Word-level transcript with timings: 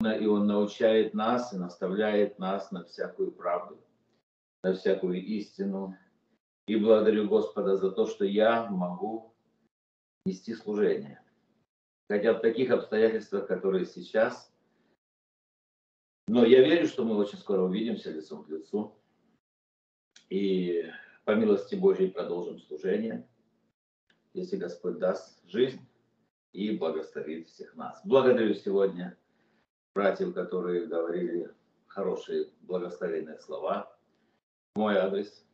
и 0.00 0.26
Он 0.26 0.46
научает 0.46 1.12
нас 1.12 1.52
и 1.52 1.56
наставляет 1.56 2.38
нас 2.38 2.70
на 2.70 2.84
всякую 2.84 3.32
правду, 3.32 3.78
на 4.62 4.74
всякую 4.74 5.24
истину. 5.24 5.96
И 6.68 6.76
благодарю 6.76 7.28
Господа 7.28 7.76
за 7.76 7.90
то, 7.90 8.06
что 8.06 8.24
я 8.24 8.70
могу 8.70 9.34
нести 10.24 10.54
служение. 10.54 11.20
Хотя 12.08 12.34
в 12.34 12.40
таких 12.40 12.70
обстоятельствах, 12.70 13.48
которые 13.48 13.86
сейчас, 13.86 14.52
но 16.28 16.44
я 16.44 16.62
верю, 16.62 16.86
что 16.86 17.04
мы 17.04 17.16
очень 17.16 17.38
скоро 17.38 17.62
увидимся 17.62 18.12
лицом 18.12 18.44
к 18.44 18.48
лицу. 18.50 18.94
И 20.28 20.84
по 21.24 21.34
милости 21.34 21.74
Божьей 21.74 22.10
продолжим 22.10 22.60
служение, 22.60 23.26
если 24.34 24.56
Господь 24.56 24.98
даст 24.98 25.42
жизнь 25.48 25.80
и 26.52 26.76
благословит 26.76 27.48
всех 27.48 27.74
нас. 27.74 28.00
Благодарю 28.04 28.54
сегодня 28.54 29.16
братьев, 29.98 30.32
которые 30.32 30.86
говорили 30.86 31.50
хорошие 31.88 32.52
благословенные 32.60 33.36
слова 33.40 33.92
в 34.76 34.78
мой 34.78 34.96
адрес, 34.96 35.44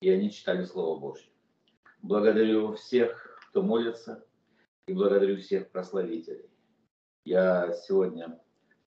и 0.00 0.08
они 0.08 0.30
читали 0.30 0.64
Слово 0.64 1.00
Божье. 1.00 1.28
Благодарю 2.00 2.74
всех, 2.74 3.40
кто 3.48 3.60
молится, 3.60 4.24
и 4.86 4.92
благодарю 4.92 5.36
всех 5.36 5.72
прославителей. 5.72 6.48
Я 7.24 7.72
сегодня 7.72 8.40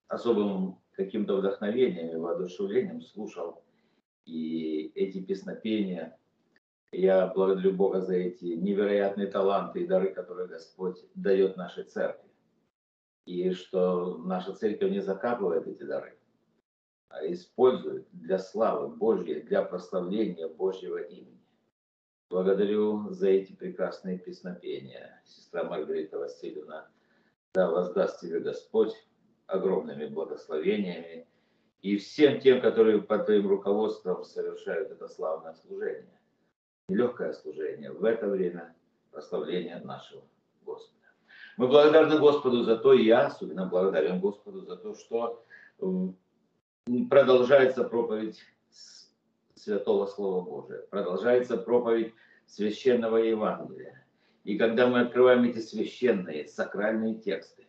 особым 0.08 0.80
каким-то 0.94 1.35
вдохновением 1.35 2.12
и 2.12 2.16
воодушевлением 2.16 3.02
слушал 3.02 3.66
и 4.26 4.93
эти 4.96 5.21
песнопения. 5.21 6.18
Я 6.93 7.27
благодарю 7.27 7.73
Бога 7.73 7.99
за 7.99 8.16
эти 8.16 8.46
невероятные 8.46 9.27
таланты 9.27 9.82
и 9.82 9.88
дары, 9.88 10.13
которые 10.13 10.48
Господь 10.48 11.04
дает 11.16 11.57
нашей 11.57 11.84
церкви. 11.84 12.24
И 13.25 13.52
что 13.52 14.17
наша 14.20 14.53
церковь 14.53 14.91
не 14.91 15.02
закапывает 15.02 15.67
эти 15.67 15.84
дары, 15.84 16.17
а 17.09 17.25
использует 17.25 18.07
для 18.11 18.38
славы 18.38 18.88
Божьей, 18.88 19.41
для 19.41 19.63
прославления 19.63 20.48
Божьего 20.48 20.98
имени. 20.98 21.41
Благодарю 22.29 23.09
за 23.09 23.29
эти 23.29 23.54
прекрасные 23.54 24.20
песнопения. 24.20 25.21
Сестра 25.26 25.63
Маргарита 25.63 26.20
Васильевна, 26.20 26.87
да 27.54 27.70
воздаст 27.70 28.20
тебе 28.20 28.40
Господь 28.40 28.93
огромными 29.48 30.07
благословениями 30.07 31.27
и 31.82 31.98
всем 31.98 32.39
тем, 32.39 32.62
которые 32.62 33.01
под 33.01 33.26
твоим 33.26 33.48
руководством 33.48 34.23
совершают 34.23 34.91
это 34.91 35.07
славное 35.07 35.54
служение. 35.54 36.20
Нелегкое 36.89 37.34
служение 37.34 37.91
в 37.91 38.04
это 38.04 38.27
время 38.27 38.76
прославления 39.12 39.79
нашего 39.79 40.23
Господа. 40.63 40.95
Мы 41.57 41.67
благодарны 41.67 42.17
Господу 42.20 42.63
за 42.63 42.77
то, 42.77 42.93
и 42.93 43.05
я 43.05 43.27
особенно 43.27 43.65
благодарен 43.65 44.20
Господу 44.20 44.61
за 44.61 44.75
то, 44.75 44.93
что 44.93 45.43
продолжается 47.09 47.85
проповедь 47.85 48.41
Святого 49.55 50.05
Слова 50.05 50.41
Божия, 50.41 50.81
продолжается 50.89 51.57
проповедь 51.57 52.13
Священного 52.45 53.17
Евангелия. 53.17 54.05
И 54.43 54.57
когда 54.57 54.87
мы 54.87 54.99
открываем 54.99 55.43
эти 55.45 55.59
священные, 55.59 56.48
сакральные 56.48 57.15
тексты, 57.15 57.65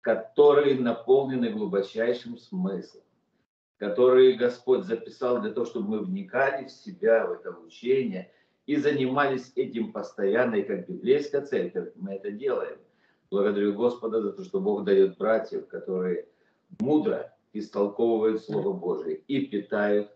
которые 0.00 0.80
наполнены 0.80 1.50
глубочайшим 1.50 2.38
смыслом, 2.38 3.02
которые 3.76 4.36
Господь 4.36 4.84
записал 4.84 5.40
для 5.40 5.52
того, 5.52 5.66
чтобы 5.66 5.88
мы 5.88 5.98
вникали 6.00 6.64
в 6.64 6.70
себя, 6.70 7.26
в 7.26 7.32
это 7.32 7.50
учение 7.50 8.32
и 8.66 8.76
занимались 8.76 9.52
этим 9.54 9.92
постоянно, 9.92 10.56
и 10.56 10.62
как 10.62 10.88
библейская 10.88 11.42
церковь 11.42 11.92
мы 11.94 12.14
это 12.14 12.32
делаем. 12.32 12.78
Благодарю 13.30 13.74
Господа 13.74 14.22
за 14.22 14.32
то, 14.32 14.44
что 14.44 14.60
Бог 14.60 14.84
дает 14.84 15.18
братьев, 15.18 15.66
которые 15.68 16.28
мудро 16.80 17.34
истолковывают 17.52 18.42
Слово 18.42 18.72
Божие 18.72 19.16
и 19.16 19.46
питают 19.46 20.10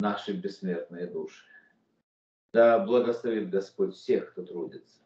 наши 0.00 0.32
бессмертные 0.32 1.06
души. 1.06 1.44
Да 2.52 2.78
благословит 2.78 3.50
Господь 3.50 3.94
всех, 3.94 4.32
кто 4.32 4.44
трудится. 4.44 5.00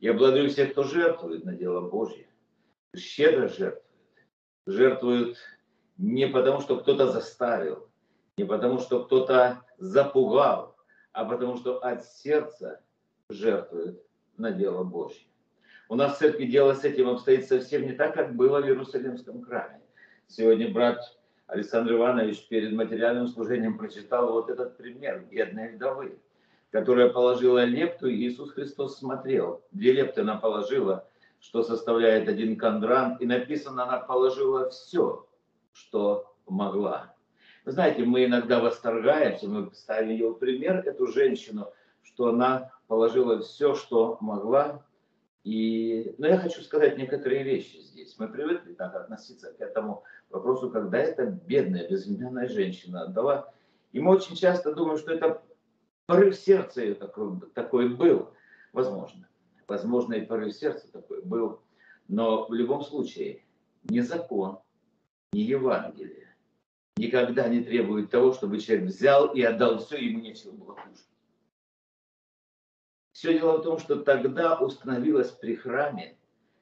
Я 0.00 0.12
благодарю 0.12 0.48
всех, 0.48 0.72
кто 0.72 0.82
жертвует 0.82 1.44
на 1.44 1.54
дело 1.54 1.88
Божье 1.88 2.30
щедро 2.96 3.48
жертвуют. 3.48 3.84
Жертвуют 4.66 5.38
не 5.96 6.26
потому, 6.28 6.60
что 6.60 6.78
кто-то 6.78 7.10
заставил, 7.10 7.88
не 8.36 8.44
потому, 8.44 8.78
что 8.78 9.04
кто-то 9.04 9.62
запугал, 9.78 10.76
а 11.12 11.24
потому, 11.24 11.56
что 11.56 11.78
от 11.78 12.04
сердца 12.04 12.80
жертвуют 13.28 14.02
на 14.36 14.52
дело 14.52 14.84
Божье. 14.84 15.26
У 15.90 15.96
нас 15.96 16.14
в 16.14 16.18
церкви 16.20 16.44
дело 16.44 16.74
с 16.74 16.84
этим 16.84 17.08
обстоит 17.08 17.48
совсем 17.48 17.82
не 17.82 17.90
так, 17.94 18.14
как 18.14 18.36
было 18.36 18.60
в 18.60 18.64
Иерусалимском 18.64 19.42
храме. 19.42 19.80
Сегодня 20.28 20.72
брат 20.72 21.00
Александр 21.48 21.94
Иванович 21.94 22.46
перед 22.46 22.72
материальным 22.72 23.26
служением 23.26 23.76
прочитал 23.76 24.30
вот 24.30 24.50
этот 24.50 24.76
пример 24.76 25.26
бедной 25.28 25.72
вдовы, 25.72 26.16
которая 26.70 27.08
положила 27.08 27.64
лепту, 27.64 28.06
и 28.06 28.14
Иисус 28.14 28.52
Христос 28.52 28.98
смотрел. 28.98 29.64
Две 29.72 29.90
лепты 29.90 30.20
она 30.20 30.36
положила, 30.36 31.08
что 31.40 31.64
составляет 31.64 32.28
один 32.28 32.56
кандран, 32.56 33.16
и 33.16 33.26
написано, 33.26 33.82
она 33.82 33.98
положила 33.98 34.70
все, 34.70 35.26
что 35.72 36.32
могла. 36.46 37.16
Вы 37.64 37.72
знаете, 37.72 38.04
мы 38.04 38.26
иногда 38.26 38.60
восторгаемся, 38.60 39.48
мы 39.48 39.74
ставим 39.74 40.10
ее 40.10 40.28
в 40.28 40.34
пример, 40.34 40.84
эту 40.86 41.08
женщину, 41.08 41.66
что 42.04 42.28
она 42.28 42.70
положила 42.86 43.40
все, 43.40 43.74
что 43.74 44.18
могла. 44.20 44.84
И, 45.44 46.14
но 46.18 46.26
я 46.26 46.38
хочу 46.38 46.60
сказать 46.62 46.98
некоторые 46.98 47.42
вещи 47.42 47.78
здесь. 47.78 48.16
Мы 48.18 48.28
привыкли 48.28 48.74
так 48.74 48.94
относиться 48.94 49.52
к 49.52 49.60
этому 49.60 50.04
вопросу, 50.28 50.70
когда 50.70 50.98
эта 50.98 51.26
бедная, 51.26 51.88
безымянная 51.88 52.48
женщина 52.48 53.04
отдала. 53.04 53.52
И 53.92 54.00
мы 54.00 54.12
очень 54.12 54.36
часто 54.36 54.74
думаем, 54.74 54.98
что 54.98 55.12
это 55.12 55.42
порыв 56.06 56.36
сердца 56.36 56.82
ее 56.82 56.94
такой, 56.94 57.40
такой 57.54 57.88
был, 57.88 58.30
возможно 58.72 59.30
возможно, 59.70 60.14
и 60.14 60.26
порыв 60.26 60.54
сердца 60.54 60.92
такой 60.92 61.22
был. 61.22 61.62
Но 62.08 62.46
в 62.46 62.52
любом 62.52 62.82
случае, 62.82 63.44
ни 63.84 64.00
закон, 64.00 64.58
ни 65.32 65.40
Евангелие 65.40 66.26
никогда 66.96 67.48
не 67.48 67.62
требует 67.62 68.10
того, 68.10 68.34
чтобы 68.34 68.58
человек 68.58 68.88
взял 68.88 69.32
и 69.32 69.40
отдал 69.40 69.78
все, 69.78 69.96
ему 69.96 70.20
нечего 70.20 70.50
было 70.50 70.74
кушать. 70.74 71.06
Все 73.20 73.38
дело 73.38 73.58
в 73.58 73.62
том, 73.62 73.78
что 73.78 73.96
тогда 73.96 74.56
установилась 74.58 75.30
при 75.30 75.54
храме 75.54 76.16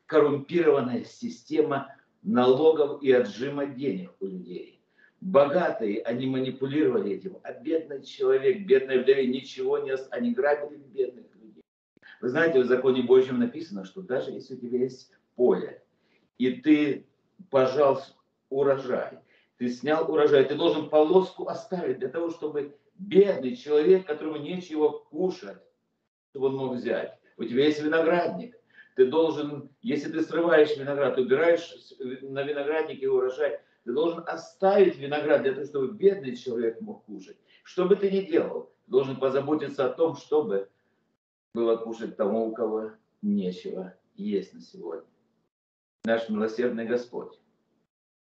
коррумпированная 0.07 1.05
система 1.05 1.95
налогов 2.25 3.01
и 3.01 3.13
отжима 3.13 3.67
денег 3.67 4.11
у 4.19 4.27
людей. 4.27 4.83
Богатые, 5.21 6.03
они 6.03 6.27
манипулировали 6.27 7.13
этим, 7.13 7.39
а 7.45 7.53
бедный 7.53 8.03
человек, 8.03 8.67
бедная 8.67 9.01
вдове 9.01 9.29
ничего 9.29 9.79
не... 9.79 9.95
Они 10.11 10.33
грабили 10.33 10.79
бедных 10.79 11.27
вы 12.21 12.29
знаете, 12.29 12.59
в 12.59 12.67
законе 12.67 13.03
Божьем 13.03 13.39
написано, 13.39 13.85
что 13.85 14.03
даже 14.03 14.33
если 14.33 14.57
у 14.57 14.59
тебя 14.59 14.81
есть 14.81 15.13
поле, 15.37 15.85
и 16.39 16.51
ты 16.51 17.07
пожал 17.51 18.03
урожай, 18.51 19.21
ты 19.59 19.69
снял 19.69 20.11
урожай, 20.11 20.45
ты 20.45 20.57
должен 20.57 20.91
полоску 20.91 21.47
оставить 21.47 22.01
для 22.01 22.09
того, 22.09 22.31
чтобы 22.31 22.77
бедный 22.97 23.55
человек, 23.55 24.09
которому 24.09 24.39
нечего 24.39 24.89
кушать, 24.89 25.63
он 26.35 26.57
мог 26.57 26.75
взять. 26.75 27.19
У 27.37 27.45
тебя 27.45 27.67
есть 27.67 27.83
виноградник, 27.83 28.57
ты 28.97 29.07
должен, 29.07 29.71
если 29.81 30.11
ты 30.11 30.23
срываешь 30.23 30.77
виноград, 30.77 31.19
убираешь 31.19 31.73
на 32.23 32.43
винограднике 32.43 33.09
урожай, 33.09 33.61
ты 33.85 33.93
должен 33.93 34.25
оставить 34.27 34.99
виноград 34.99 35.43
для 35.43 35.53
того, 35.53 35.67
чтобы 35.67 35.93
бедный 35.93 36.37
человек 36.37 36.81
мог 36.81 37.05
кушать. 37.05 37.39
Что 37.63 37.85
бы 37.85 37.97
ты 37.97 38.11
ни 38.11 38.23
делал, 38.23 38.73
ты 38.85 38.91
должен 38.91 39.21
позаботиться 39.21 39.87
о 39.87 39.91
том, 39.91 40.17
чтобы 40.17 40.69
было 41.55 41.77
кушать 41.77 42.17
тому, 42.17 42.49
у 42.49 42.53
кого 42.53 42.93
нечего 43.23 43.95
есть 44.17 44.53
на 44.53 44.61
сегодня. 44.61 45.09
Наш 46.05 46.29
милосердный 46.29 46.87
Господь 46.87 47.39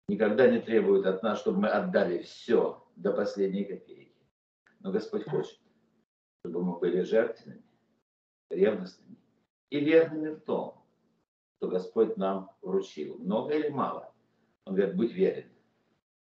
никогда 0.08 0.48
не 0.48 0.60
требует 0.60 1.06
от 1.06 1.22
нас, 1.22 1.40
чтобы 1.40 1.60
мы 1.60 1.68
отдали 1.68 2.22
все 2.22 2.82
до 2.96 3.12
последней 3.12 3.64
копейки. 3.64 4.26
Но 4.80 4.90
Господь 4.90 5.28
хочет, 5.28 5.58
чтобы 6.40 6.64
мы 6.64 6.78
были 6.78 7.02
жертвенными, 7.02 7.62
ревностными 8.52 9.16
и 9.70 9.80
верными 9.80 10.34
в 10.34 10.40
том, 10.40 10.74
что 11.56 11.68
Господь 11.68 12.16
нам 12.16 12.50
вручил. 12.60 13.16
Много 13.18 13.54
или 13.54 13.68
мало? 13.68 14.12
Он 14.64 14.74
говорит, 14.74 14.96
будь 14.96 15.12
верен. 15.12 15.46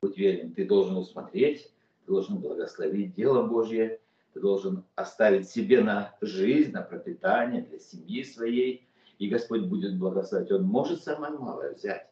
Будь 0.03 0.17
верен. 0.17 0.55
Ты 0.55 0.67
должен 0.67 0.97
усмотреть, 0.97 1.73
ты 2.05 2.13
должен 2.13 2.39
благословить 2.39 3.15
дело 3.15 3.47
Божье, 3.47 4.01
ты 4.33 4.41
должен 4.41 4.85
оставить 4.95 5.49
себе 5.49 5.83
на 5.83 6.17
жизнь, 6.21 6.73
на 6.73 6.83
пропитание 6.83 7.63
для 7.63 7.79
семьи 7.79 8.23
своей, 8.23 8.89
и 9.19 9.29
Господь 9.29 9.63
будет 9.63 9.99
благословить. 9.99 10.51
Он 10.51 10.63
может 10.63 11.03
самое 11.03 11.33
малое 11.35 11.75
взять 11.75 12.11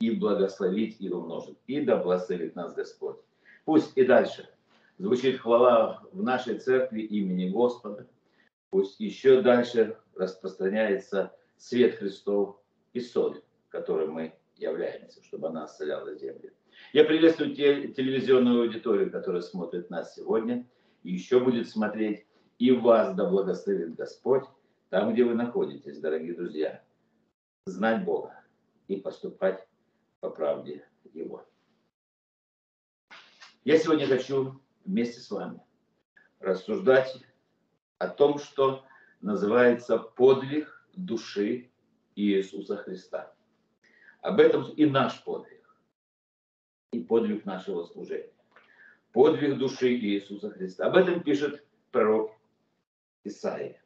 и 0.00 0.10
благословить, 0.10 0.96
и 1.00 1.08
умножить. 1.08 1.58
И 1.66 1.80
да 1.82 1.98
благословит 1.98 2.56
нас 2.56 2.74
Господь. 2.74 3.16
Пусть 3.64 3.96
и 3.96 4.04
дальше 4.04 4.48
звучит 4.98 5.38
хвала 5.38 6.02
в 6.12 6.22
нашей 6.22 6.58
церкви 6.58 7.02
имени 7.02 7.50
Господа. 7.50 8.08
Пусть 8.72 9.00
еще 9.00 9.42
дальше 9.42 9.98
распространяется 10.14 11.36
свет 11.58 11.96
Христов 11.96 12.56
и 12.94 13.00
соль, 13.00 13.42
который 13.68 14.06
мы 14.06 14.34
являемся, 14.56 15.22
чтобы 15.22 15.48
она 15.48 15.66
исцеляла 15.66 16.14
землю. 16.14 16.54
Я 16.94 17.04
приветствую 17.04 17.54
те, 17.54 17.88
телевизионную 17.88 18.62
аудиторию, 18.62 19.12
которая 19.12 19.42
смотрит 19.42 19.90
нас 19.90 20.14
сегодня 20.14 20.66
и 21.02 21.12
еще 21.12 21.38
будет 21.38 21.68
смотреть. 21.68 22.24
И 22.58 22.72
вас 22.72 23.14
да 23.14 23.28
благословит 23.28 23.94
Господь 23.94 24.44
там, 24.88 25.12
где 25.12 25.24
вы 25.24 25.34
находитесь, 25.34 25.98
дорогие 25.98 26.32
друзья. 26.32 26.82
Знать 27.66 28.06
Бога 28.06 28.42
и 28.88 28.96
поступать 28.96 29.68
по 30.20 30.30
правде 30.30 30.88
Его. 31.12 31.46
Я 33.64 33.76
сегодня 33.76 34.06
хочу 34.06 34.62
вместе 34.86 35.20
с 35.20 35.30
вами 35.30 35.60
рассуждать 36.40 37.22
о 38.02 38.08
том, 38.08 38.38
что 38.38 38.84
называется 39.20 39.96
подвиг 39.96 40.84
души 40.92 41.70
Иисуса 42.16 42.76
Христа. 42.76 43.32
Об 44.20 44.40
этом 44.40 44.72
и 44.72 44.86
наш 44.86 45.22
подвиг, 45.22 45.64
и 46.90 46.98
подвиг 46.98 47.44
нашего 47.44 47.84
служения. 47.84 48.32
Подвиг 49.12 49.56
души 49.56 49.94
Иисуса 49.94 50.50
Христа. 50.50 50.86
Об 50.86 50.96
этом 50.96 51.22
пишет 51.22 51.64
пророк 51.92 52.32
Исаия. 53.22 53.80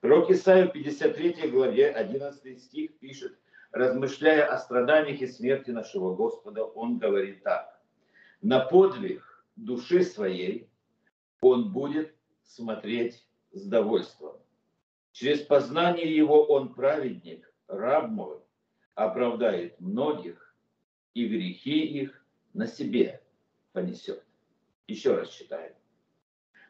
Пророк 0.00 0.28
Исаия 0.30 0.66
в 0.66 0.72
53 0.72 1.48
главе 1.50 1.90
11 1.90 2.60
стих 2.60 2.98
пишет, 2.98 3.38
размышляя 3.70 4.46
о 4.46 4.58
страданиях 4.58 5.20
и 5.20 5.26
смерти 5.28 5.70
нашего 5.70 6.16
Господа, 6.16 6.64
он 6.64 6.98
говорит 6.98 7.44
так. 7.44 7.80
На 8.42 8.58
подвиг 8.58 9.44
души 9.54 10.02
своей 10.02 10.68
он 11.40 11.72
будет 11.72 12.12
смотреть 12.42 13.25
с 13.56 13.66
довольством. 13.66 14.36
Через 15.12 15.40
познание 15.40 16.14
его 16.14 16.44
он 16.44 16.74
праведник, 16.74 17.50
раб 17.68 18.10
мой, 18.10 18.38
оправдает 18.94 19.80
многих, 19.80 20.54
и 21.14 21.26
грехи 21.26 21.86
их 21.86 22.24
на 22.52 22.66
себе 22.66 23.22
понесет. 23.72 24.22
Еще 24.86 25.14
раз 25.14 25.30
читаем. 25.30 25.74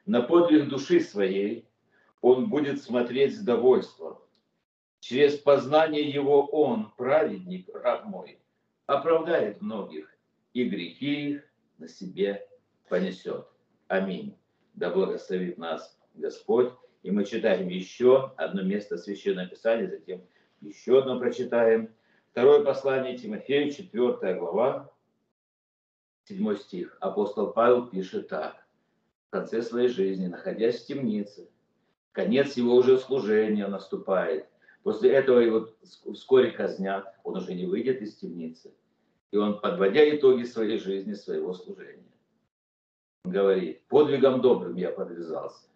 На 0.06 0.22
подвиг 0.22 0.68
души 0.68 1.00
своей 1.00 1.68
он 2.20 2.48
будет 2.48 2.80
смотреть 2.80 3.36
с 3.36 3.40
довольством. 3.40 4.18
Через 5.00 5.38
познание 5.38 6.08
его 6.08 6.46
он, 6.46 6.92
праведник, 6.96 7.68
раб 7.74 8.04
мой, 8.04 8.38
оправдает 8.86 9.60
многих, 9.60 10.08
и 10.52 10.68
грехи 10.68 11.30
их 11.32 11.42
на 11.78 11.88
себе 11.88 12.48
понесет. 12.88 13.46
Аминь. 13.88 14.36
Да 14.74 14.90
благословит 14.90 15.58
нас 15.58 15.96
Господь. 16.16 16.72
И 17.02 17.10
мы 17.10 17.24
читаем 17.24 17.68
еще 17.68 18.32
одно 18.36 18.62
место 18.62 18.98
Священного 18.98 19.48
Писания, 19.48 19.88
затем 19.88 20.22
еще 20.60 20.98
одно 20.98 21.18
прочитаем. 21.18 21.94
Второе 22.32 22.64
послание 22.64 23.16
Тимофею, 23.16 23.70
4 23.70 24.34
глава, 24.34 24.92
7 26.24 26.56
стих. 26.56 26.96
Апостол 27.00 27.52
Павел 27.52 27.86
пишет 27.86 28.28
так. 28.28 28.66
В 29.28 29.30
конце 29.30 29.62
своей 29.62 29.88
жизни, 29.88 30.26
находясь 30.26 30.82
в 30.82 30.86
темнице, 30.86 31.48
конец 32.12 32.56
его 32.56 32.74
уже 32.74 32.98
служения 32.98 33.66
наступает. 33.68 34.48
После 34.82 35.10
этого 35.10 35.40
его 35.40 35.68
вскоре 36.12 36.50
казнят, 36.50 37.14
он 37.24 37.36
уже 37.36 37.54
не 37.54 37.66
выйдет 37.66 38.02
из 38.02 38.16
темницы. 38.16 38.74
И 39.32 39.36
он, 39.36 39.60
подводя 39.60 40.08
итоги 40.08 40.44
своей 40.44 40.78
жизни, 40.78 41.12
своего 41.14 41.52
служения, 41.52 42.12
говорит, 43.24 43.82
подвигом 43.88 44.40
добрым 44.40 44.76
я 44.76 44.90
подвязался, 44.90 45.66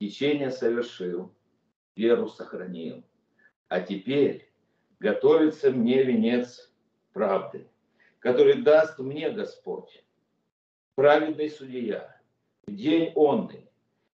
течение 0.00 0.50
совершил, 0.50 1.32
веру 1.94 2.26
сохранил. 2.28 3.04
А 3.68 3.80
теперь 3.80 4.50
готовится 4.98 5.70
мне 5.70 6.02
венец 6.02 6.72
правды, 7.12 7.68
который 8.18 8.62
даст 8.62 8.98
мне 8.98 9.30
Господь, 9.30 10.04
праведный 10.94 11.50
судья, 11.50 12.20
в 12.66 12.74
день 12.74 13.12
онный, 13.14 13.70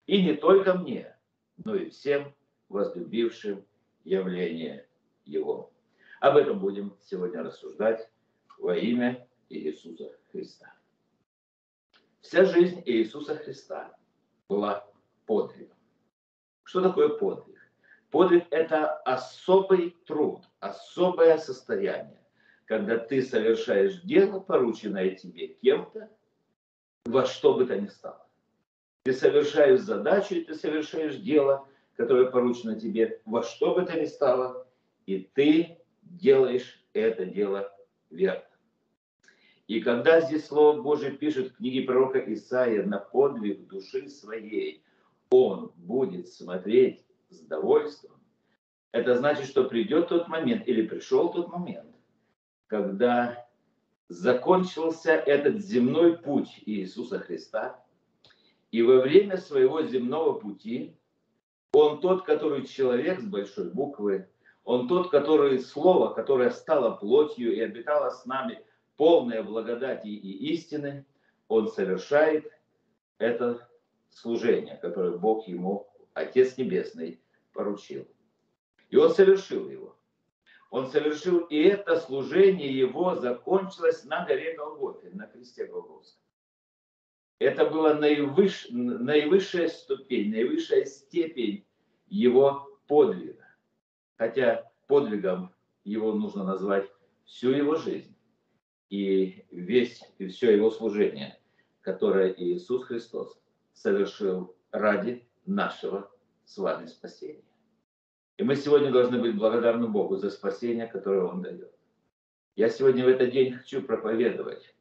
и 0.06 0.22
не 0.22 0.34
только 0.34 0.74
мне, 0.74 1.16
но 1.56 1.74
и 1.74 1.90
всем 1.90 2.32
возлюбившим 2.68 3.64
явление 4.04 4.86
Его. 5.24 5.72
Об 6.20 6.36
этом 6.36 6.60
будем 6.60 6.96
сегодня 7.00 7.42
рассуждать 7.42 8.08
во 8.58 8.76
имя 8.76 9.26
Иисуса 9.48 10.16
Христа. 10.30 10.72
Вся 12.20 12.44
жизнь 12.44 12.82
Иисуса 12.86 13.36
Христа 13.36 13.96
была 14.48 14.91
подвигом. 15.32 15.76
Что 16.64 16.82
такое 16.82 17.08
подвиг? 17.08 17.58
Подвиг– 18.10 18.44
это 18.50 18.92
особый 18.98 19.96
труд, 20.06 20.42
особое 20.60 21.38
состояние, 21.38 22.20
когда 22.66 22.98
ты 22.98 23.22
совершаешь 23.22 24.02
дело, 24.02 24.40
порученное 24.40 25.10
тебе 25.14 25.48
кем-то, 25.48 26.10
во 27.06 27.24
что 27.24 27.54
бы 27.54 27.64
то 27.64 27.80
ни 27.80 27.86
стало. 27.86 28.26
Ты 29.04 29.14
совершаешь 29.14 29.80
задачу, 29.80 30.34
и 30.34 30.44
ты 30.44 30.54
совершаешь 30.54 31.16
дело, 31.16 31.66
которое 31.96 32.30
поручено 32.30 32.78
тебе 32.78 33.22
во 33.24 33.42
что 33.42 33.74
бы 33.74 33.86
то 33.86 33.98
ни 33.98 34.04
стало, 34.04 34.66
и 35.06 35.30
ты 35.34 35.78
делаешь 36.02 36.84
это 36.92 37.24
дело 37.24 37.74
верно. 38.10 38.44
И 39.68 39.80
когда 39.80 40.20
здесь 40.20 40.46
Слово 40.46 40.82
Божие 40.82 41.12
пишет 41.12 41.48
в 41.48 41.56
книге 41.56 41.84
пророка 41.84 42.18
Исаия 42.18 42.84
на 42.84 42.98
подвиг 42.98 43.66
души 43.68 44.08
своей, 44.10 44.84
он 45.32 45.72
будет 45.76 46.28
смотреть 46.28 47.04
с 47.30 47.40
довольством, 47.40 48.20
это 48.92 49.16
значит, 49.16 49.46
что 49.46 49.64
придет 49.64 50.08
тот 50.08 50.28
момент, 50.28 50.68
или 50.68 50.86
пришел 50.86 51.32
тот 51.32 51.48
момент, 51.48 51.88
когда 52.66 53.48
закончился 54.08 55.12
этот 55.12 55.60
земной 55.64 56.18
путь 56.18 56.62
Иисуса 56.66 57.18
Христа, 57.18 57.82
и 58.70 58.82
во 58.82 59.00
время 59.00 59.38
своего 59.38 59.82
земного 59.82 60.38
пути 60.38 60.96
он 61.72 62.00
тот, 62.00 62.24
который 62.24 62.66
человек 62.66 63.20
с 63.20 63.24
большой 63.24 63.70
буквы, 63.70 64.28
он 64.64 64.86
тот, 64.86 65.10
который 65.10 65.58
слово, 65.60 66.12
которое 66.12 66.50
стало 66.50 66.90
плотью 66.96 67.54
и 67.54 67.60
обитало 67.60 68.10
с 68.10 68.26
нами 68.26 68.62
полное 68.98 69.42
благодати 69.42 70.08
и 70.08 70.52
истины, 70.52 71.06
он 71.48 71.68
совершает 71.68 72.50
это 73.16 73.66
служение, 74.12 74.76
которое 74.76 75.16
Бог 75.16 75.48
ему, 75.48 75.88
Отец 76.14 76.56
Небесный, 76.56 77.20
поручил. 77.52 78.06
И 78.90 78.96
он 78.96 79.10
совершил 79.10 79.68
его. 79.68 79.96
Он 80.70 80.86
совершил, 80.86 81.40
и 81.40 81.56
это 81.62 82.00
служение 82.00 82.72
его 82.72 83.14
закончилось 83.16 84.04
на 84.04 84.24
горе 84.24 84.54
Голгофе, 84.56 85.10
на 85.10 85.26
кресте 85.26 85.66
Голгофском. 85.66 86.22
Это 87.38 87.68
была 87.68 87.94
наивыш, 87.94 88.68
наивысшая 88.70 89.68
ступень, 89.68 90.30
наивысшая 90.30 90.84
степень 90.84 91.66
его 92.06 92.78
подвига. 92.86 93.46
Хотя 94.16 94.70
подвигом 94.86 95.52
его 95.84 96.12
нужно 96.12 96.44
назвать 96.44 96.88
всю 97.24 97.50
его 97.50 97.74
жизнь 97.74 98.16
и 98.90 99.44
весь 99.50 100.02
и 100.18 100.28
все 100.28 100.54
его 100.54 100.70
служение, 100.70 101.38
которое 101.80 102.32
Иисус 102.32 102.84
Христос 102.84 103.41
совершил 103.72 104.56
ради 104.70 105.26
нашего 105.46 106.10
с 106.44 106.58
вами 106.58 106.86
спасения. 106.86 107.44
И 108.38 108.42
мы 108.42 108.56
сегодня 108.56 108.90
должны 108.90 109.20
быть 109.20 109.36
благодарны 109.36 109.88
Богу 109.88 110.16
за 110.16 110.30
спасение, 110.30 110.86
которое 110.86 111.22
Он 111.22 111.42
дает. 111.42 111.72
Я 112.56 112.68
сегодня 112.68 113.04
в 113.04 113.08
этот 113.08 113.30
день 113.30 113.52
хочу 113.52 113.82
проповедовать 113.82 114.74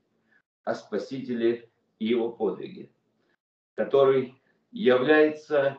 о 0.63 0.73
Спасителе 0.73 1.69
и 1.99 2.07
его 2.07 2.31
подвиги, 2.31 2.91
который 3.75 4.35
является 4.71 5.77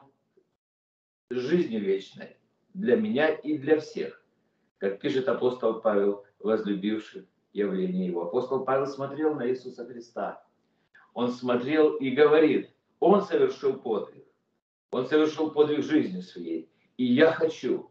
жизнью 1.31 1.81
вечной 1.81 2.37
для 2.75 2.97
меня 2.97 3.29
и 3.29 3.59
для 3.59 3.81
всех, 3.81 4.25
как 4.79 5.01
пишет 5.01 5.29
апостол 5.29 5.81
Павел, 5.81 6.25
возлюбивший 6.39 7.29
явление 7.53 8.07
его. 8.07 8.25
Апостол 8.25 8.65
Павел 8.65 8.87
смотрел 8.87 9.35
на 9.35 9.49
Иисуса 9.49 9.87
Христа. 9.87 10.45
Он 11.15 11.31
смотрел 11.31 11.97
и 11.97 12.11
говорит, 12.11 12.71
он 13.03 13.23
совершил 13.23 13.75
подвиг. 13.75 14.25
Он 14.93 15.07
совершил 15.07 15.51
подвиг 15.51 15.83
жизни 15.83 16.21
своей. 16.21 16.71
И 16.97 17.05
я 17.05 17.33
хочу 17.33 17.91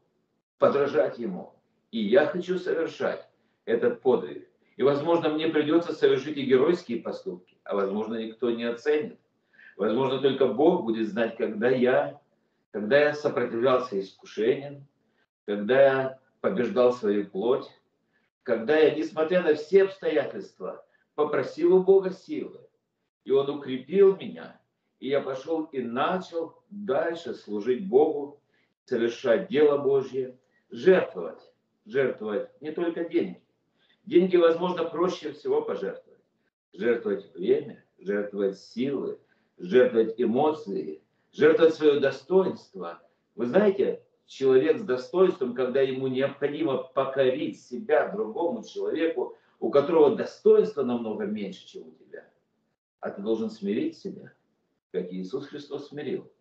подражать 0.58 1.20
ему. 1.20 1.54
И 1.92 2.00
я 2.00 2.28
хочу 2.28 2.58
совершать 2.58 3.28
этот 3.66 4.02
подвиг. 4.02 4.48
И, 4.78 4.84
возможно, 4.84 5.30
мне 5.30 5.50
придется 5.50 5.92
совершить 5.94 6.38
и 6.38 6.46
геройские 6.46 7.02
поступки, 7.02 7.58
а, 7.66 7.76
возможно, 7.76 8.16
никто 8.16 8.50
не 8.52 8.64
оценит. 8.64 9.20
Возможно, 9.76 10.22
только 10.22 10.48
Бог 10.48 10.86
будет 10.86 11.10
знать, 11.10 11.36
когда 11.36 11.70
я, 11.70 12.22
когда 12.72 12.98
я 12.98 13.14
сопротивлялся 13.14 14.00
искушениям, 14.00 14.88
когда 15.46 15.82
я 15.82 16.20
побеждал 16.40 16.94
свою 16.94 17.28
плоть, 17.28 17.70
когда 18.44 18.78
я, 18.78 18.96
несмотря 18.96 19.44
на 19.44 19.56
все 19.56 19.84
обстоятельства, 19.84 20.86
попросил 21.16 21.76
у 21.76 21.84
Бога 21.84 22.12
силы, 22.12 22.62
и 23.26 23.32
Он 23.32 23.50
укрепил 23.50 24.16
меня, 24.16 24.61
и 25.02 25.10
я 25.10 25.20
пошел 25.20 25.66
и 25.66 25.82
начал 25.82 26.64
дальше 26.70 27.34
служить 27.34 27.90
Богу, 27.90 28.40
совершать 28.86 29.50
дело 29.50 29.78
Божье, 29.78 30.38
жертвовать, 30.70 31.42
жертвовать 31.86 32.50
не 32.62 32.72
только 32.72 33.04
деньги, 33.10 33.42
Деньги, 34.06 34.36
возможно, 34.36 34.86
проще 34.86 35.32
всего 35.32 35.62
пожертвовать. 35.62 36.20
Жертвовать 36.74 37.34
время, 37.36 37.84
жертвовать 38.00 38.58
силы, 38.58 39.20
жертвовать 39.58 40.16
эмоции, 40.18 41.04
жертвовать 41.32 41.76
свое 41.76 42.00
достоинство. 42.00 43.02
Вы 43.36 43.46
знаете, 43.46 44.04
человек 44.26 44.80
с 44.80 44.84
достоинством, 44.84 45.54
когда 45.54 45.82
ему 45.82 46.08
необходимо 46.08 46.78
покорить 46.78 47.62
себя 47.62 48.10
другому 48.10 48.64
человеку, 48.64 49.38
у 49.60 49.70
которого 49.70 50.16
достоинство 50.16 50.84
намного 50.84 51.26
меньше, 51.26 51.68
чем 51.68 51.84
у 51.84 51.92
тебя, 51.92 52.28
а 53.02 53.12
ты 53.12 53.22
должен 53.22 53.52
смирить 53.52 53.98
себя, 53.98 54.34
как 54.92 55.12
Иисус 55.12 55.48
Христос 55.48 55.88
смирил. 55.88 56.32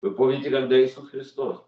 Вы 0.00 0.14
помните, 0.14 0.50
когда 0.50 0.82
Иисус 0.82 1.10
Христос 1.10 1.64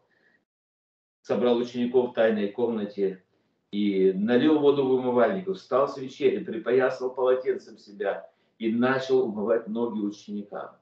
собрал 1.22 1.58
учеников 1.58 2.10
в 2.10 2.14
тайной 2.14 2.48
комнате 2.48 3.22
и 3.70 4.12
налил 4.12 4.58
воду 4.58 4.86
в 4.86 4.92
умывальник, 4.92 5.48
встал 5.48 5.88
с 5.88 5.96
вечери, 5.96 6.42
припоясал 6.42 7.14
полотенцем 7.14 7.78
себя 7.78 8.30
и 8.58 8.72
начал 8.72 9.24
умывать 9.24 9.68
ноги 9.68 10.00
ученикам. 10.00 10.76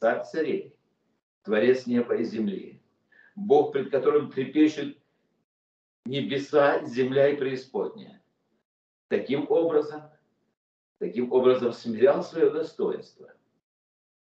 Царь 0.00 0.24
царей, 0.24 0.76
Творец 1.42 1.86
неба 1.86 2.16
и 2.16 2.24
земли, 2.24 2.82
Бог, 3.34 3.72
пред 3.72 3.90
которым 3.90 4.30
трепещут 4.30 4.98
небеса, 6.04 6.84
земля 6.84 7.28
и 7.28 7.36
преисподняя. 7.36 8.22
Таким 9.08 9.50
образом, 9.50 10.02
таким 10.98 11.32
образом 11.32 11.72
смирял 11.72 12.22
свое 12.22 12.50
достоинство 12.50 13.32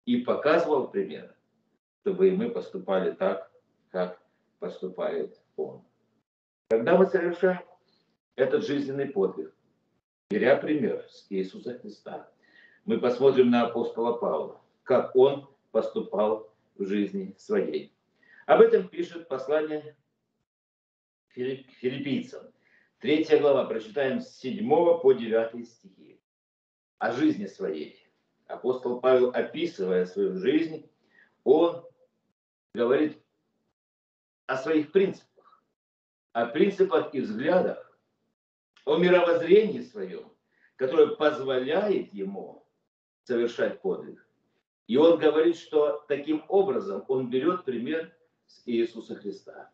и 0.07 0.19
показывал 0.19 0.89
пример, 0.89 1.35
чтобы 2.01 2.29
и 2.29 2.31
мы 2.31 2.51
поступали 2.51 3.11
так, 3.11 3.51
как 3.91 4.23
поступает 4.59 5.39
Он. 5.57 5.85
Когда 6.71 6.97
мы 6.97 7.07
совершаем 7.07 7.61
этот 8.37 8.65
жизненный 8.65 9.07
подвиг, 9.07 9.55
беря 10.31 10.57
пример 10.57 11.05
с 11.11 11.27
Иисуса 11.31 11.79
Христа, 11.79 12.31
мы 12.85 12.99
посмотрим 12.99 13.51
на 13.51 13.67
апостола 13.67 14.13
Павла, 14.15 14.61
как 14.85 15.15
он 15.17 15.49
поступал 15.73 16.53
в 16.77 16.87
жизни 16.87 17.35
своей. 17.37 17.93
Об 18.47 18.61
этом 18.61 18.89
пишет 18.89 19.29
послание 19.29 19.97
филиппийцам. 21.31 22.53
Третья 23.01 23.39
глава, 23.41 23.65
прочитаем 23.65 24.21
с 24.21 24.37
7 24.39 24.69
по 24.69 25.13
9 25.13 25.69
стихи. 25.69 26.21
О 26.99 27.13
жизни 27.13 27.47
своей. 27.47 28.06
Апостол 28.47 29.01
Павел, 29.01 29.31
описывая 29.31 30.07
свою 30.07 30.39
жизнь, 30.39 30.89
он 31.45 31.85
говорит 32.75 33.21
о 34.47 34.57
своих 34.57 34.93
принципах, 34.93 35.65
о 36.33 36.47
принципах 36.47 37.13
и 37.15 37.21
взглядах, 37.21 37.99
о 38.85 38.99
мировоззрении 38.99 39.81
своем, 39.81 40.33
которое 40.77 41.09
позволяет 41.17 42.13
ему 42.15 42.65
совершать 43.25 43.81
подвиг. 43.81 44.25
И 44.87 44.97
он 44.97 45.19
говорит, 45.19 45.57
что 45.57 46.05
таким 46.07 46.45
образом 46.49 47.05
он 47.09 47.29
берет 47.29 47.65
пример 47.65 48.17
с 48.47 48.63
Иисуса 48.67 49.17
Христа. 49.17 49.71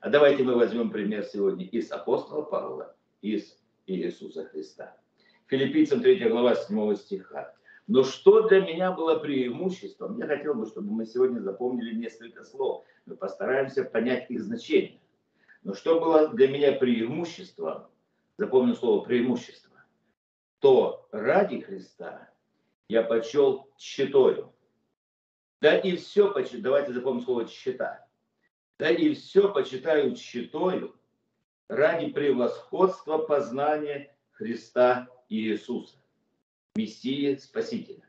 А 0.00 0.10
давайте 0.10 0.42
мы 0.42 0.56
возьмем 0.56 0.90
пример 0.90 1.24
сегодня 1.24 1.64
из 1.64 1.92
апостола 1.92 2.42
Павла, 2.42 2.96
из 3.22 3.56
Иисуса 3.86 4.44
Христа. 4.46 4.96
Филиппийцам 5.46 6.02
3 6.02 6.28
глава 6.28 6.56
7 6.56 6.96
стиха. 6.96 7.54
Но 7.88 8.04
что 8.04 8.46
для 8.46 8.60
меня 8.60 8.92
было 8.92 9.18
преимуществом? 9.18 10.18
Я 10.18 10.26
хотел 10.26 10.54
бы, 10.54 10.66
чтобы 10.66 10.92
мы 10.92 11.06
сегодня 11.06 11.40
запомнили 11.40 11.94
несколько 11.94 12.44
слов. 12.44 12.84
Мы 13.06 13.16
постараемся 13.16 13.82
понять 13.82 14.30
их 14.30 14.42
значение. 14.42 15.00
Но 15.62 15.72
что 15.72 15.98
было 15.98 16.28
для 16.28 16.48
меня 16.48 16.72
преимуществом? 16.72 17.86
Запомню 18.36 18.74
слово 18.74 19.04
преимущество. 19.04 19.72
То 20.60 21.08
ради 21.12 21.60
Христа 21.60 22.28
я 22.88 23.02
почел 23.02 23.70
счетою. 23.78 24.52
Да 25.62 25.76
и 25.78 25.96
все, 25.96 26.32
давайте 26.58 26.92
запомним 26.92 27.22
слово 27.22 27.46
счета. 27.48 28.06
Да 28.78 28.90
и 28.90 29.14
все 29.14 29.52
почитаю 29.52 30.14
счетою 30.14 30.94
ради 31.68 32.12
превосходства 32.12 33.18
познания 33.18 34.14
Христа 34.32 35.08
Иисуса, 35.28 35.96
Мессии 36.78 37.34
Спасителя, 37.34 38.08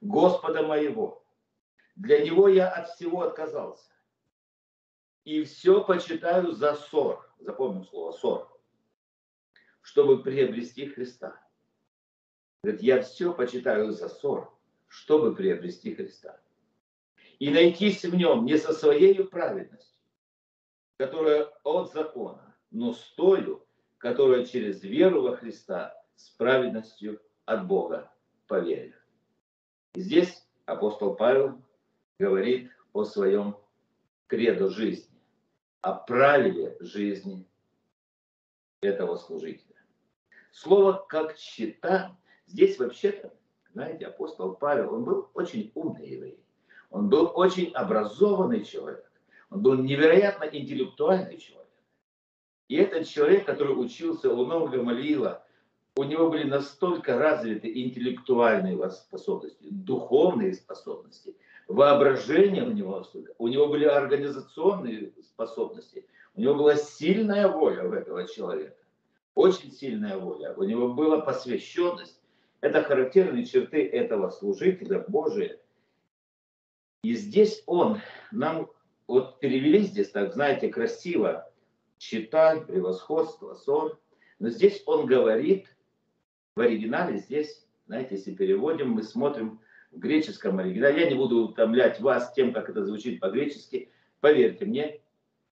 Господа 0.00 0.62
моего. 0.62 1.26
Для 1.96 2.24
Него 2.24 2.48
я 2.48 2.70
от 2.70 2.88
всего 2.90 3.22
отказался. 3.22 3.90
И 5.24 5.42
все 5.42 5.82
почитаю 5.82 6.52
за 6.52 6.76
ссор, 6.76 7.28
запомним 7.40 7.84
слово 7.84 8.12
ссор, 8.12 8.60
чтобы 9.80 10.22
приобрести 10.22 10.86
Христа 10.86 11.40
Говорит, 12.62 12.82
я 12.82 13.02
все 13.02 13.34
почитаю 13.34 13.90
за 13.90 14.08
ссор, 14.08 14.56
чтобы 14.86 15.34
приобрести 15.34 15.94
Христа. 15.94 16.40
И 17.38 17.50
найтись 17.50 18.04
в 18.04 18.14
нем 18.14 18.46
не 18.46 18.56
со 18.56 18.72
своей 18.72 19.22
праведностью, 19.24 20.00
которая 20.98 21.52
от 21.62 21.92
закона, 21.92 22.56
но 22.70 22.94
с 22.94 23.02
тою, 23.16 23.66
которая 23.98 24.46
через 24.46 24.82
веру 24.82 25.22
во 25.22 25.36
Христа 25.36 25.94
с 26.14 26.30
праведностью 26.30 27.20
от 27.44 27.66
Бога 27.66 28.12
по 28.46 28.60
вере. 28.60 28.94
И 29.94 30.00
здесь 30.00 30.46
апостол 30.66 31.14
Павел 31.14 31.62
говорит 32.18 32.70
о 32.92 33.04
своем 33.04 33.56
кредо 34.26 34.68
жизни, 34.68 35.20
о 35.80 35.94
правиле 35.94 36.76
жизни 36.80 37.46
этого 38.80 39.16
служителя. 39.16 39.76
Слово 40.50 41.04
«как 41.08 41.36
чита» 41.36 42.16
Здесь 42.46 42.78
вообще-то, 42.78 43.32
знаете, 43.72 44.06
апостол 44.06 44.54
Павел, 44.54 44.94
он 44.94 45.04
был 45.04 45.30
очень 45.34 45.72
умный 45.74 46.08
еврей. 46.08 46.38
Он 46.90 47.08
был 47.08 47.32
очень 47.34 47.72
образованный 47.72 48.64
человек. 48.64 49.10
Он 49.50 49.62
был 49.62 49.74
невероятно 49.74 50.44
интеллектуальный 50.44 51.38
человек. 51.38 51.68
И 52.68 52.76
этот 52.76 53.08
человек, 53.08 53.44
который 53.44 53.72
учился 53.72 54.32
у 54.32 54.46
нового 54.46 54.68
Гамалиила, 54.68 55.44
у 55.96 56.02
него 56.02 56.28
были 56.28 56.44
настолько 56.44 57.18
развиты 57.18 57.70
интеллектуальные 57.72 58.90
способности, 58.90 59.68
духовные 59.70 60.54
способности, 60.54 61.36
воображение 61.68 62.64
у 62.64 62.72
него, 62.72 63.04
у 63.38 63.48
него 63.48 63.68
были 63.68 63.84
организационные 63.84 65.12
способности, 65.22 66.06
у 66.34 66.40
него 66.40 66.54
была 66.54 66.74
сильная 66.76 67.48
воля 67.48 67.88
у 67.88 67.92
этого 67.92 68.26
человека, 68.26 68.76
очень 69.34 69.70
сильная 69.70 70.18
воля, 70.18 70.54
у 70.56 70.64
него 70.64 70.92
была 70.92 71.20
посвященность, 71.20 72.20
это 72.60 72.82
характерные 72.82 73.44
черты 73.44 73.86
этого 73.86 74.30
служителя 74.30 75.04
Божия. 75.06 75.58
И 77.02 77.14
здесь 77.14 77.62
он, 77.66 78.00
нам 78.32 78.70
вот 79.06 79.38
перевели 79.38 79.80
здесь, 79.80 80.10
так 80.10 80.32
знаете, 80.32 80.68
красиво, 80.68 81.52
читать, 81.98 82.66
превосходство, 82.66 83.54
сон. 83.54 83.92
Но 84.38 84.48
здесь 84.48 84.82
он 84.86 85.06
говорит, 85.06 85.73
в 86.54 86.60
оригинале 86.60 87.18
здесь, 87.18 87.66
знаете, 87.86 88.14
если 88.14 88.34
переводим, 88.34 88.90
мы 88.90 89.02
смотрим 89.02 89.60
в 89.90 89.98
греческом 89.98 90.58
оригинале. 90.58 91.02
Я 91.02 91.10
не 91.10 91.16
буду 91.16 91.48
утомлять 91.48 92.00
вас 92.00 92.32
тем, 92.32 92.52
как 92.52 92.68
это 92.68 92.84
звучит 92.84 93.20
по-гречески. 93.20 93.90
Поверьте 94.20 94.64
мне, 94.64 95.00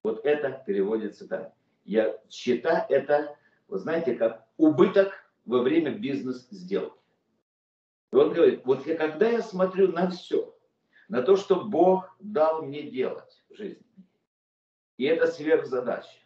вот 0.02 0.25
это 0.25 0.62
переводится 0.66 1.28
так. 1.28 1.52
Я 1.85 2.18
счета 2.30 2.87
это, 2.88 3.37
вы 3.68 3.78
знаете, 3.78 4.14
как 4.14 4.47
убыток 4.56 5.12
во 5.44 5.61
время 5.61 5.92
бизнес-сделки. 5.92 6.99
И 8.12 8.16
он 8.16 8.32
говорит, 8.32 8.62
вот 8.64 8.87
я, 8.87 8.97
когда 8.97 9.28
я 9.28 9.42
смотрю 9.42 9.90
на 9.90 10.11
все, 10.11 10.54
на 11.09 11.23
то, 11.23 11.37
что 11.37 11.64
Бог 11.64 12.14
дал 12.21 12.62
мне 12.62 12.82
делать 12.82 13.42
в 13.49 13.56
жизни, 13.56 13.85
и 14.99 15.04
это 15.04 15.26
сверхзадача, 15.26 16.21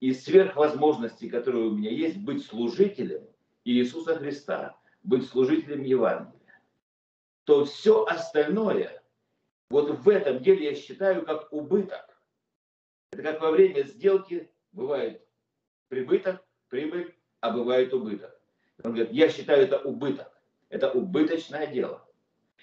и 0.00 0.12
сверхвозможности, 0.12 1.28
которые 1.28 1.66
у 1.66 1.72
меня 1.72 1.90
есть, 1.90 2.16
быть 2.18 2.46
служителем 2.46 3.26
Иисуса 3.64 4.16
Христа, 4.16 4.76
быть 5.02 5.28
служителем 5.28 5.82
Евангелия, 5.82 6.60
то 7.44 7.64
все 7.64 8.04
остальное, 8.04 9.02
вот 9.70 9.90
в 9.90 10.08
этом 10.08 10.42
деле 10.42 10.66
я 10.66 10.74
считаю 10.74 11.24
как 11.24 11.52
убыток. 11.52 12.18
Это 13.10 13.22
как 13.22 13.40
во 13.40 13.50
время 13.50 13.82
сделки 13.82 14.50
бывает 14.72 15.22
прибыток, 15.88 16.44
прибыль, 16.68 17.14
а 17.40 17.50
бывает 17.50 17.92
убыток. 17.92 18.38
Он 18.82 18.92
говорит, 18.92 19.12
я 19.12 19.28
считаю 19.28 19.62
это 19.62 19.78
убыток. 19.78 20.30
Это 20.68 20.90
убыточное 20.90 21.66
дело. 21.66 22.04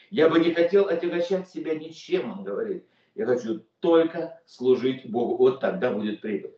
Я 0.10 0.28
бы 0.30 0.40
не 0.40 0.54
хотел 0.54 0.88
отягощать 0.88 1.50
себя 1.50 1.76
ничем, 1.76 2.32
он 2.32 2.44
говорит. 2.44 2.86
Я 3.16 3.26
хочу 3.26 3.66
только 3.80 4.42
служить 4.46 5.10
Богу. 5.10 5.38
Вот 5.38 5.62
тогда 5.62 5.94
будет 5.94 6.22
прибыль. 6.22 6.54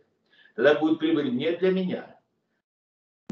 Тогда 0.55 0.75
будет 0.79 0.99
прибыль 0.99 1.35
не 1.35 1.51
для 1.51 1.71
меня, 1.71 2.12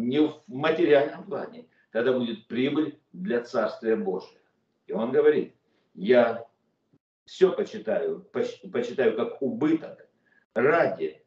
не 0.08 0.20
в 0.20 0.41
материальном 0.48 1.25
плане. 1.25 1.67
Тогда 1.91 2.13
будет 2.13 2.48
прибыль 2.48 3.00
для 3.13 3.41
Царствия 3.41 3.96
Божия. 3.96 4.39
И 4.88 4.93
он 4.93 5.12
говорит, 5.12 5.55
я 5.93 6.46
все 7.25 7.51
почитаю, 7.51 8.22
почитаю 8.72 9.15
как 9.15 9.41
убыток 9.41 10.08
ради 10.53 11.24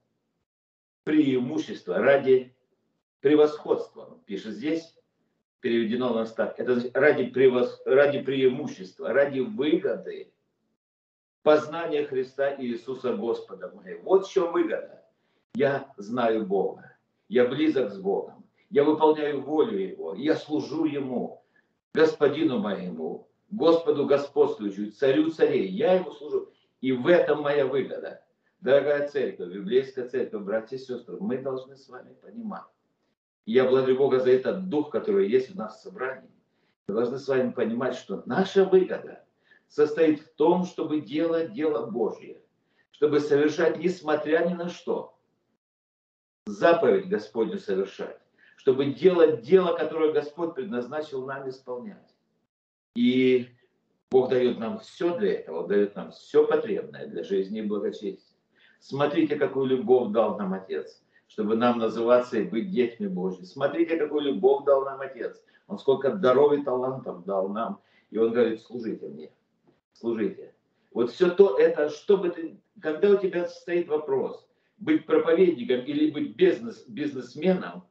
преимущества, 1.05 1.99
ради 1.99 2.55
превосходством. 3.21 4.21
Пишет 4.27 4.55
здесь, 4.55 4.97
переведено 5.61 6.13
у 6.13 6.15
нас 6.15 6.33
так. 6.33 6.59
Это 6.59 6.81
ради, 6.95 7.31
превос... 7.31 7.81
ради 7.87 8.21
преимущества, 8.21 9.13
ради 9.13 9.41
выгоды 9.41 10.33
познания 11.43 12.07
Христа 12.07 12.55
Иисуса 12.61 13.15
Господа 13.15 13.71
моего. 13.71 14.03
Вот 14.03 14.27
в 14.27 14.33
чем 14.33 14.53
выгода. 14.53 15.05
Я 15.55 15.93
знаю 15.97 16.45
Бога. 16.47 16.97
Я 17.29 17.47
близок 17.47 17.93
с 17.93 17.99
Богом. 17.99 18.44
Я 18.75 18.83
выполняю 18.83 19.41
волю 19.41 19.79
Его. 19.79 20.15
Я 20.17 20.35
служу 20.35 20.85
Ему, 20.85 21.45
Господину 21.95 22.59
моему, 22.59 23.29
Господу 23.49 24.05
господствующему, 24.05 24.91
царю 24.91 25.31
царей. 25.31 25.69
Я 25.69 25.95
Ему 25.95 26.11
служу. 26.11 26.51
И 26.81 26.91
в 26.91 27.07
этом 27.07 27.43
моя 27.43 27.67
выгода. 27.67 28.25
Дорогая 28.59 29.07
церковь, 29.07 29.53
библейская 29.53 30.09
церковь, 30.09 30.43
братья 30.43 30.75
и 30.75 30.81
сестры, 30.81 31.19
мы 31.21 31.39
должны 31.39 31.77
с 31.77 31.89
вами 31.89 32.15
понимать. 32.15 32.65
Я 33.47 33.63
благодарю 33.63 33.97
Бога 33.97 34.19
за 34.19 34.33
этот 34.33 34.69
дух, 34.69 34.91
который 34.91 35.31
есть 35.31 35.55
у 35.55 35.57
нас 35.57 35.79
в 35.79 35.83
собрании. 35.83 36.35
Мы 36.89 36.95
должны 36.97 37.21
с 37.21 37.29
вами 37.29 37.53
понимать, 37.53 37.95
что 37.95 38.25
наша 38.27 38.65
выгода 38.65 39.25
состоит 39.69 40.19
в 40.19 40.35
том, 40.35 40.65
чтобы 40.65 41.01
делать 41.01 41.53
дело 41.53 41.87
Божье, 41.87 42.43
чтобы 42.91 43.21
совершать, 43.21 43.79
несмотря 43.79 44.45
ни 44.45 44.55
на 44.55 44.69
что, 44.69 45.17
заповедь 46.47 47.07
Господню 47.07 47.61
совершать, 47.61 48.19
чтобы 48.65 48.87
делать 48.87 49.43
дело, 49.43 49.77
которое 49.77 50.11
Господь 50.11 50.55
предназначил 50.55 51.27
нам 51.27 51.47
исполнять. 51.51 52.15
И 52.97 53.49
Бог 54.11 54.31
дает 54.31 54.59
нам 54.59 54.79
все 54.79 55.19
для 55.19 55.35
этого, 55.35 55.69
дает 55.69 55.95
нам 55.95 56.13
все 56.13 56.47
потребное 56.47 57.07
для 57.07 57.25
жизни 57.25 57.59
и 57.59 57.67
благочестия. 57.67 58.39
Смотрите, 58.81 59.37
какую 59.37 59.67
любовь 59.67 60.13
дал 60.13 60.39
нам 60.39 60.55
Отец, 60.55 61.03
чтобы 61.29 61.57
нам 61.57 61.79
называться 61.79 62.39
и 62.39 62.45
быть 62.45 62.71
детьми 62.71 63.07
Божьими. 63.07 63.45
Смотрите, 63.45 63.99
какую 63.99 64.23
любовь 64.23 64.65
дал 64.65 64.87
нам 64.87 65.03
Отец. 65.03 65.43
Он 65.67 65.79
сколько 65.79 66.13
даров 66.13 66.55
и 66.55 66.63
талантов 66.63 67.23
дал 67.27 67.51
нам. 67.51 67.83
И 68.11 68.17
Он 68.17 68.33
говорит, 68.33 68.63
служите 68.63 69.07
мне, 69.09 69.31
служите. 69.93 70.55
Вот 70.91 71.11
все 71.11 71.29
то 71.29 71.59
это, 71.59 71.91
чтобы 71.91 72.31
ты, 72.31 72.59
когда 72.81 73.11
у 73.11 73.19
тебя 73.19 73.47
стоит 73.47 73.89
вопрос, 73.89 74.49
быть 74.79 75.05
проповедником 75.05 75.81
или 75.85 76.11
быть 76.11 76.35
бизнес, 76.35 76.83
бизнесменом, 76.89 77.85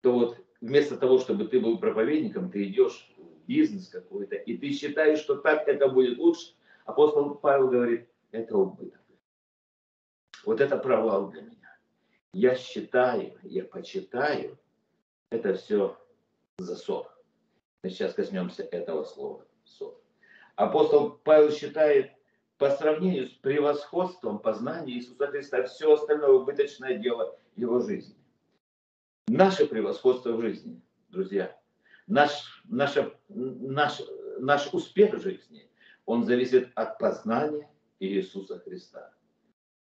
то 0.00 0.12
вот 0.12 0.38
вместо 0.60 0.96
того, 0.96 1.18
чтобы 1.18 1.46
ты 1.46 1.60
был 1.60 1.78
проповедником, 1.78 2.50
ты 2.50 2.64
идешь 2.64 3.12
в 3.16 3.46
бизнес 3.46 3.88
какой-то, 3.88 4.36
и 4.36 4.56
ты 4.56 4.72
считаешь, 4.72 5.18
что 5.18 5.36
так 5.36 5.66
это 5.68 5.88
будет 5.88 6.18
лучше. 6.18 6.54
Апостол 6.84 7.34
Павел 7.34 7.68
говорит, 7.68 8.08
это 8.32 8.56
убыток. 8.56 9.00
Вот 10.44 10.60
это 10.60 10.76
провал 10.76 11.30
для 11.30 11.42
меня. 11.42 11.78
Я 12.32 12.54
считаю, 12.54 13.34
я 13.42 13.64
почитаю, 13.64 14.58
это 15.30 15.54
все 15.54 15.98
засор. 16.58 17.10
Мы 17.82 17.90
сейчас 17.90 18.14
коснемся 18.14 18.62
этого 18.62 19.04
слова. 19.04 19.46
Ссор. 19.64 20.00
Апостол 20.56 21.10
Павел 21.24 21.50
считает, 21.50 22.12
по 22.58 22.70
сравнению 22.70 23.26
с 23.26 23.30
превосходством 23.30 24.38
познания 24.38 24.92
Иисуса 24.92 25.28
Христа, 25.28 25.62
все 25.62 25.94
остальное 25.94 26.32
убыточное 26.32 26.98
дело 26.98 27.38
его 27.56 27.80
жизни. 27.80 28.14
Наше 29.28 29.66
превосходство 29.66 30.32
в 30.32 30.40
жизни, 30.40 30.80
друзья, 31.08 31.56
наш, 32.06 32.62
наша, 32.64 33.14
наш, 33.28 34.02
наш 34.38 34.72
успех 34.72 35.14
в 35.14 35.22
жизни, 35.22 35.70
он 36.04 36.24
зависит 36.24 36.70
от 36.74 36.98
познания 36.98 37.70
Иисуса 38.00 38.58
Христа 38.58 39.14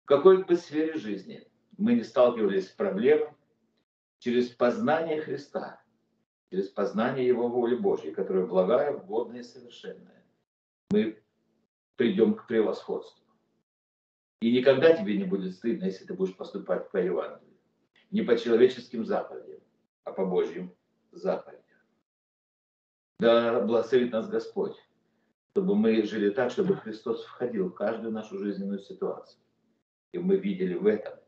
какой 0.09 0.43
бы 0.43 0.57
сфере 0.57 0.97
жизни 0.97 1.47
мы 1.77 1.93
не 1.93 2.03
сталкивались 2.03 2.69
с 2.69 2.73
проблемой, 2.73 3.29
через 4.21 4.49
познание 4.49 5.21
Христа, 5.21 5.83
через 6.51 6.69
познание 6.71 7.27
Его 7.27 7.49
воли 7.49 7.77
Божьей, 7.77 8.13
которая 8.13 8.47
благая, 8.47 8.97
угодная 8.97 9.41
и 9.41 9.45
совершенная, 9.45 10.25
мы 10.91 11.23
придем 11.97 12.35
к 12.35 12.47
превосходству. 12.47 13.23
И 14.41 14.51
никогда 14.51 14.97
тебе 14.97 15.19
не 15.19 15.25
будет 15.25 15.55
стыдно, 15.55 15.85
если 15.85 16.07
ты 16.07 16.15
будешь 16.15 16.35
поступать 16.35 16.91
по 16.91 16.97
Евангелию. 16.97 17.48
Не 18.11 18.23
по 18.23 18.37
человеческим 18.37 19.05
заповедям, 19.05 19.61
а 20.05 20.13
по 20.13 20.25
Божьим 20.25 20.75
заповедям. 21.13 21.65
Да 23.21 23.61
благословит 23.61 24.13
нас 24.13 24.29
Господь, 24.29 24.77
чтобы 25.53 25.75
мы 25.75 26.03
жили 26.05 26.31
так, 26.31 26.51
чтобы 26.51 26.77
Христос 26.77 27.25
входил 27.25 27.69
в 27.69 27.75
каждую 27.75 28.13
нашу 28.13 28.39
жизненную 28.39 28.79
ситуацию 28.79 29.43
и 30.13 30.19
мы 30.19 30.37
видели 30.37 30.75
в 30.75 30.87
этом 30.87 31.19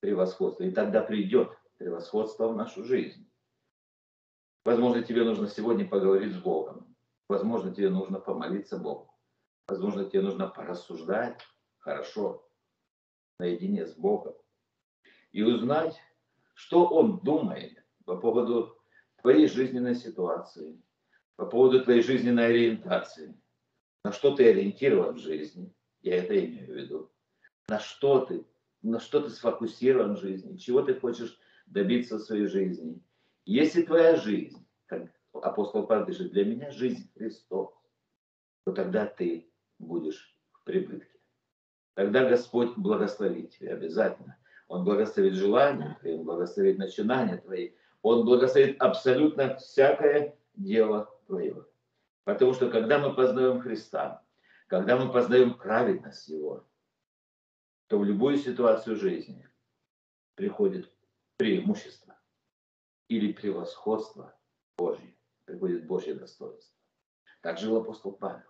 превосходство. 0.00 0.64
И 0.64 0.70
тогда 0.70 1.02
придет 1.02 1.50
превосходство 1.76 2.48
в 2.48 2.56
нашу 2.56 2.84
жизнь. 2.84 3.30
Возможно, 4.64 5.02
тебе 5.02 5.24
нужно 5.24 5.48
сегодня 5.48 5.88
поговорить 5.88 6.34
с 6.34 6.38
Богом. 6.38 6.94
Возможно, 7.28 7.74
тебе 7.74 7.90
нужно 7.90 8.18
помолиться 8.20 8.78
Богу. 8.78 9.14
Возможно, 9.66 10.04
тебе 10.04 10.22
нужно 10.22 10.48
порассуждать 10.48 11.40
хорошо, 11.78 12.48
наедине 13.38 13.86
с 13.86 13.94
Богом. 13.94 14.34
И 15.32 15.42
узнать, 15.42 16.00
что 16.54 16.86
Он 16.86 17.18
думает 17.20 17.84
по 18.04 18.16
поводу 18.16 18.76
твоей 19.20 19.48
жизненной 19.48 19.94
ситуации, 19.94 20.80
по 21.36 21.46
поводу 21.46 21.84
твоей 21.84 22.02
жизненной 22.02 22.46
ориентации. 22.46 23.38
На 24.04 24.12
что 24.12 24.34
ты 24.34 24.48
ориентирован 24.48 25.16
в 25.16 25.18
жизни, 25.18 25.72
я 26.02 26.16
это 26.16 26.38
имею 26.38 26.72
в 26.72 26.76
виду 26.76 27.10
на 27.68 27.78
что 27.78 28.24
ты, 28.24 28.44
на 28.82 28.98
что 28.98 29.20
ты 29.20 29.30
сфокусирован 29.30 30.16
в 30.16 30.20
жизни, 30.20 30.56
чего 30.56 30.82
ты 30.82 30.94
хочешь 30.94 31.38
добиться 31.66 32.16
в 32.16 32.22
своей 32.22 32.46
жизни. 32.46 33.00
Если 33.44 33.82
твоя 33.82 34.16
жизнь, 34.16 34.66
как 34.86 35.12
апостол 35.32 35.86
Павел 35.86 36.06
пишет, 36.06 36.32
для 36.32 36.44
меня 36.44 36.70
жизнь 36.70 37.10
Христос, 37.14 37.70
то 38.64 38.72
тогда 38.72 39.06
ты 39.06 39.50
будешь 39.78 40.36
в 40.52 40.64
прибытке. 40.64 41.20
Тогда 41.94 42.28
Господь 42.28 42.76
благословит 42.76 43.50
тебя 43.50 43.74
обязательно. 43.74 44.37
Он 44.68 44.84
благословит 44.84 45.34
желания 45.34 45.96
твои, 46.00 46.14
Он 46.14 46.24
благословит 46.24 46.78
начинания 46.78 47.38
твои, 47.38 47.72
Он 48.02 48.24
благословит 48.24 48.80
абсолютно 48.80 49.56
всякое 49.56 50.36
дело 50.54 51.10
твое. 51.26 51.66
Потому 52.24 52.52
что 52.52 52.70
когда 52.70 52.98
мы 52.98 53.14
познаем 53.14 53.60
Христа, 53.60 54.22
когда 54.66 54.96
мы 54.96 55.10
познаем 55.10 55.54
праведность 55.54 56.28
Его, 56.28 56.66
то 57.86 57.98
в 57.98 58.04
любую 58.04 58.36
ситуацию 58.36 58.96
жизни 58.96 59.48
приходит 60.34 60.92
преимущество 61.38 62.18
или 63.08 63.32
превосходство 63.32 64.38
Божье, 64.76 65.16
приходит 65.46 65.86
Божье 65.86 66.14
достоинство. 66.14 66.76
Так 67.40 67.58
жил 67.58 67.78
апостол 67.78 68.12
Павел. 68.12 68.42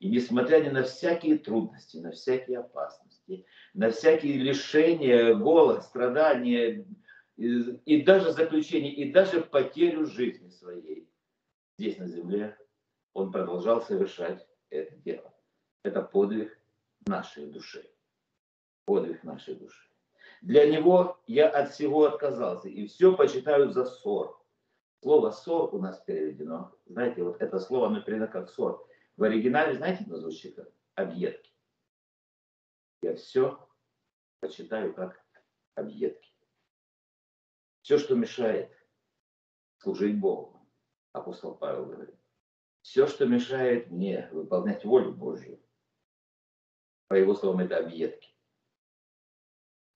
И 0.00 0.10
несмотря 0.10 0.60
ни 0.60 0.68
на 0.68 0.82
всякие 0.82 1.38
трудности, 1.38 1.96
на 1.96 2.10
всякие 2.10 2.58
опасности, 2.58 3.09
на 3.74 3.90
всякие 3.90 4.38
лишения, 4.38 5.34
голод, 5.34 5.84
страдания, 5.84 6.86
и, 7.36 7.46
и 7.84 8.02
даже 8.02 8.32
заключение, 8.32 8.92
и 8.92 9.12
даже 9.12 9.40
потерю 9.40 10.06
жизни 10.06 10.48
своей 10.50 11.08
здесь 11.78 11.98
на 11.98 12.06
земле, 12.08 12.58
он 13.12 13.32
продолжал 13.32 13.80
совершать 13.82 14.46
это 14.68 14.94
дело. 14.96 15.34
Это 15.82 16.02
подвиг 16.02 16.58
нашей 17.06 17.46
души 17.46 17.90
подвиг 18.90 19.22
нашей 19.22 19.54
души. 19.54 19.88
Для 20.42 20.66
него 20.68 21.20
я 21.28 21.48
от 21.48 21.70
всего 21.70 22.06
отказался 22.06 22.68
и 22.68 22.88
все 22.88 23.16
почитаю 23.16 23.70
за 23.70 23.84
ссор. 23.84 24.36
Слово 25.00 25.30
ссор 25.30 25.72
у 25.72 25.78
нас 25.78 26.00
переведено. 26.00 26.74
Знаете, 26.86 27.22
вот 27.22 27.40
это 27.40 27.60
слово, 27.60 27.86
оно 27.86 28.00
переведено 28.00 28.26
как 28.32 28.50
ссор. 28.50 28.84
В 29.16 29.22
оригинале, 29.22 29.74
знаете, 29.74 30.04
оно 30.08 30.16
звучит 30.16 30.56
как 30.56 30.68
объедки. 30.96 31.49
Я 33.02 33.16
все 33.16 33.68
почитаю 34.40 34.94
как 34.94 35.22
объедки. 35.74 36.30
Все, 37.82 37.98
что 37.98 38.14
мешает 38.14 38.70
служить 39.78 40.18
Богу, 40.18 40.68
апостол 41.12 41.56
Павел 41.56 41.86
говорит. 41.86 42.14
Все, 42.82 43.06
что 43.06 43.26
мешает 43.26 43.90
мне 43.90 44.28
выполнять 44.32 44.84
волю 44.84 45.12
Божью, 45.12 45.62
по 47.08 47.14
его 47.14 47.34
словам, 47.34 47.60
это 47.60 47.78
объедки 47.78 48.30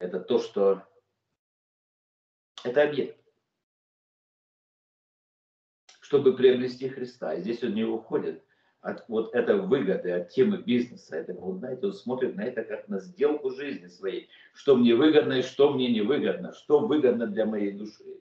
это 0.04 0.20
то, 0.20 0.38
что 0.38 0.86
это 2.62 2.82
объект. 2.82 3.18
Чтобы 6.00 6.36
приобрести 6.36 6.88
Христа. 6.88 7.34
И 7.34 7.40
здесь 7.40 7.62
он 7.62 7.74
не 7.74 7.84
уходит 7.84 8.43
от 8.84 9.02
вот 9.08 9.34
этой 9.34 9.58
выгоды, 9.58 10.10
от 10.10 10.28
темы 10.28 10.58
бизнеса. 10.58 11.16
Это, 11.16 11.32
вот, 11.32 11.56
знаете, 11.56 11.86
он 11.86 11.94
смотрит 11.94 12.36
на 12.36 12.42
это 12.42 12.62
как 12.62 12.86
на 12.86 13.00
сделку 13.00 13.50
жизни 13.50 13.86
своей. 13.86 14.28
Что 14.52 14.76
мне 14.76 14.94
выгодно 14.94 15.32
и 15.34 15.42
что 15.42 15.72
мне 15.72 15.90
не 15.90 16.02
выгодно. 16.02 16.52
Что 16.52 16.80
выгодно 16.80 17.26
для 17.26 17.46
моей 17.46 17.72
души. 17.72 18.20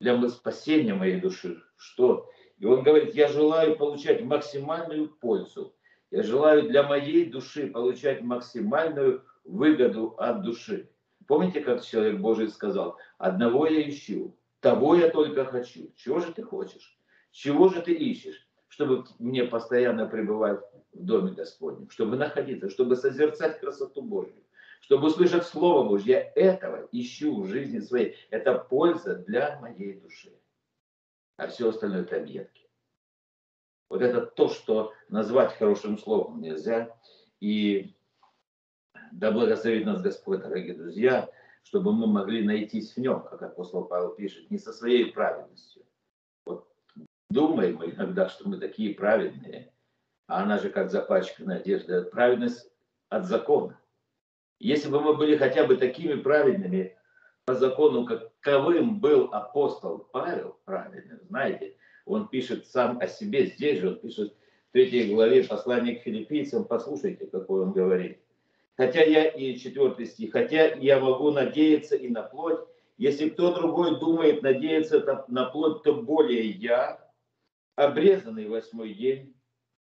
Для 0.00 0.28
спасения 0.30 0.94
моей 0.94 1.20
души. 1.20 1.62
Что? 1.76 2.30
И 2.58 2.64
он 2.64 2.82
говорит, 2.82 3.14
я 3.14 3.28
желаю 3.28 3.76
получать 3.76 4.22
максимальную 4.22 5.08
пользу. 5.08 5.74
Я 6.10 6.22
желаю 6.22 6.68
для 6.70 6.84
моей 6.84 7.26
души 7.26 7.66
получать 7.66 8.22
максимальную 8.22 9.22
выгоду 9.44 10.14
от 10.16 10.42
души. 10.42 10.88
Помните, 11.26 11.60
как 11.60 11.84
человек 11.84 12.18
Божий 12.18 12.48
сказал, 12.48 12.96
одного 13.18 13.66
я 13.66 13.86
ищу, 13.86 14.34
того 14.60 14.94
я 14.94 15.10
только 15.10 15.44
хочу. 15.44 15.92
Чего 15.96 16.20
же 16.20 16.32
ты 16.32 16.42
хочешь? 16.42 16.98
Чего 17.30 17.68
же 17.68 17.82
ты 17.82 17.92
ищешь? 17.92 18.48
Чтобы 18.72 19.04
мне 19.18 19.44
постоянно 19.44 20.06
пребывать 20.06 20.60
в 20.94 21.04
доме 21.04 21.32
Господнем, 21.32 21.90
чтобы 21.90 22.16
находиться, 22.16 22.70
чтобы 22.70 22.96
созерцать 22.96 23.60
красоту 23.60 24.00
Божью, 24.00 24.42
чтобы 24.80 25.08
услышать 25.08 25.44
Слово 25.44 25.86
Божье. 25.86 26.14
Я 26.14 26.42
этого 26.42 26.88
ищу 26.90 27.42
в 27.42 27.48
жизни 27.48 27.80
своей. 27.80 28.16
Это 28.30 28.54
польза 28.56 29.16
для 29.16 29.60
моей 29.60 30.00
души. 30.00 30.32
А 31.36 31.48
все 31.48 31.68
остальное 31.68 32.00
это 32.00 32.16
объедки. 32.16 32.66
Вот 33.90 34.00
это 34.00 34.24
то, 34.24 34.48
что 34.48 34.94
назвать 35.10 35.52
хорошим 35.58 35.98
словом 35.98 36.40
нельзя. 36.40 36.98
И 37.40 37.94
да 39.12 39.32
благословит 39.32 39.84
нас 39.84 40.00
Господь, 40.00 40.40
дорогие 40.40 40.72
друзья, 40.72 41.28
чтобы 41.62 41.92
мы 41.92 42.06
могли 42.06 42.42
найтись 42.42 42.94
в 42.94 42.96
нем, 42.96 43.22
как 43.22 43.42
апостол 43.42 43.84
Павел 43.84 44.14
пишет, 44.14 44.50
не 44.50 44.56
со 44.56 44.72
своей 44.72 45.12
праведностью. 45.12 45.84
Думаем 47.32 47.76
мы 47.76 47.86
иногда, 47.86 48.28
что 48.28 48.46
мы 48.46 48.58
такие 48.58 48.94
праведные, 48.94 49.72
а 50.26 50.42
она 50.42 50.58
же 50.58 50.68
как 50.68 50.90
запачканная 50.90 51.60
одежда. 51.60 52.02
Праведность 52.02 52.70
от 53.08 53.24
закона. 53.24 53.80
Если 54.58 54.90
бы 54.90 55.00
мы 55.00 55.16
были 55.16 55.38
хотя 55.38 55.66
бы 55.66 55.76
такими 55.76 56.20
праведными 56.20 56.94
по 57.46 57.54
закону, 57.54 58.04
каковым 58.04 59.00
был 59.00 59.30
апостол 59.32 60.06
Павел, 60.12 60.58
праведным, 60.66 61.20
знаете, 61.30 61.74
он 62.04 62.28
пишет 62.28 62.66
сам 62.66 62.98
о 62.98 63.06
себе 63.06 63.46
здесь 63.46 63.80
же, 63.80 63.88
он 63.88 63.96
пишет 63.96 64.34
в 64.68 64.72
третьей 64.72 65.14
главе 65.14 65.42
послания 65.44 65.96
к 65.96 66.02
филиппийцам, 66.02 66.66
послушайте, 66.66 67.26
какой 67.26 67.62
он 67.62 67.72
говорит. 67.72 68.18
Хотя 68.76 69.04
я, 69.04 69.26
и 69.26 69.56
четвертый 69.56 70.04
стих, 70.04 70.32
хотя 70.32 70.74
я 70.74 71.00
могу 71.00 71.30
надеяться 71.30 71.96
и 71.96 72.08
на 72.08 72.22
плоть, 72.22 72.60
если 72.98 73.30
кто 73.30 73.54
другой 73.54 73.98
думает 73.98 74.42
надеяться 74.42 75.24
на 75.28 75.46
плоть, 75.46 75.82
то 75.82 75.94
более 75.94 76.50
я, 76.50 77.02
обрезанный 77.76 78.48
восьмой 78.48 78.94
день, 78.94 79.34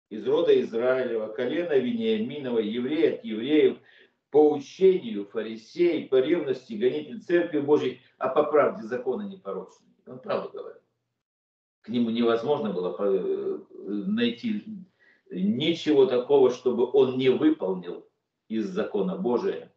из 0.09 0.27
рода 0.27 0.61
Израилева, 0.61 1.29
колена 1.29 1.79
Вениаминова, 1.79 2.59
еврей 2.59 3.15
от 3.15 3.25
евреев, 3.25 3.79
по 4.31 4.51
учению 4.51 5.27
фарисей, 5.27 6.09
по 6.09 6.17
ревности 6.17 6.75
гонитель 6.75 7.21
церкви 7.21 7.61
Божьей, 7.61 8.01
а 8.19 8.29
по 8.29 8.45
правде 8.45 8.83
закона 8.83 9.23
непорочный. 9.23 9.89
Он 10.07 10.19
правду 10.19 10.51
говорит. 10.51 10.83
К 11.83 11.89
нему 11.89 12.11
невозможно 12.11 12.73
было 12.73 12.97
э, 12.99 13.59
найти 13.79 14.65
ничего 15.31 16.07
такого, 16.07 16.51
чтобы 16.51 16.91
он 16.91 17.19
не 17.19 17.29
выполнил 17.29 18.09
из 18.49 18.69
закона 18.69 19.17
Божия. 19.17 19.73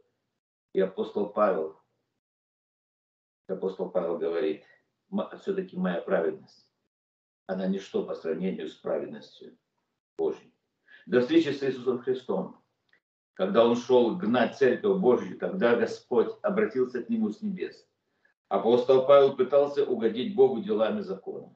И 0.74 0.80
апостол 0.80 1.30
Павел, 1.30 1.80
апостол 3.48 3.90
Павел 3.90 4.18
говорит, 4.18 4.64
все-таки 5.42 5.78
моя 5.78 6.02
праведность, 6.02 6.65
она 7.48 7.68
ничто 7.68 8.04
по 8.04 8.16
сравнению 8.16 8.68
с 8.68 8.74
праведностью 8.74 9.58
Божьей. 10.18 10.54
До 11.06 11.22
встречи 11.22 11.50
с 11.50 11.62
Иисусом 11.64 12.00
Христом, 12.00 12.58
когда 13.34 13.66
он 13.66 13.76
шел 13.76 14.16
гнать 14.16 14.58
церковь 14.58 15.00
Божью, 15.00 15.38
тогда 15.38 15.76
Господь 15.76 16.34
обратился 16.42 17.04
к 17.04 17.10
нему 17.10 17.30
с 17.30 17.42
небес. 17.42 17.88
Апостол 18.48 19.06
Павел 19.06 19.36
пытался 19.36 19.86
угодить 19.86 20.36
Богу 20.36 20.62
делами 20.62 21.02
закона. 21.02 21.54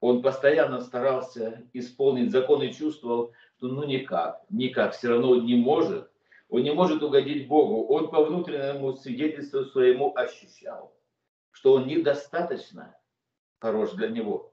Он 0.00 0.22
постоянно 0.22 0.80
старался 0.80 1.68
исполнить 1.74 2.30
закон 2.30 2.62
и 2.62 2.72
чувствовал, 2.72 3.34
что 3.56 3.68
ну 3.68 3.84
никак, 3.84 4.42
никак, 4.48 4.94
все 4.94 5.08
равно 5.08 5.30
он 5.32 5.44
не 5.44 5.56
может. 5.56 6.10
Он 6.48 6.62
не 6.62 6.72
может 6.72 7.02
угодить 7.02 7.46
Богу. 7.46 7.86
Он 7.94 8.10
по 8.10 8.24
внутреннему 8.24 8.94
свидетельству 8.94 9.64
своему 9.64 10.16
ощущал, 10.16 10.96
что 11.50 11.74
он 11.74 11.86
недостаточно 11.86 12.96
хорош 13.58 13.92
для 13.92 14.08
него. 14.08 14.49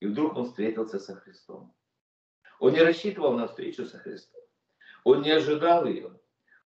И 0.00 0.06
вдруг 0.06 0.36
он 0.36 0.46
встретился 0.46 0.98
со 0.98 1.16
Христом. 1.16 1.74
Он 2.60 2.72
не 2.72 2.82
рассчитывал 2.82 3.32
на 3.32 3.48
встречу 3.48 3.84
со 3.84 3.98
Христом. 3.98 4.40
Он 5.04 5.22
не 5.22 5.30
ожидал 5.30 5.86
ее. 5.86 6.18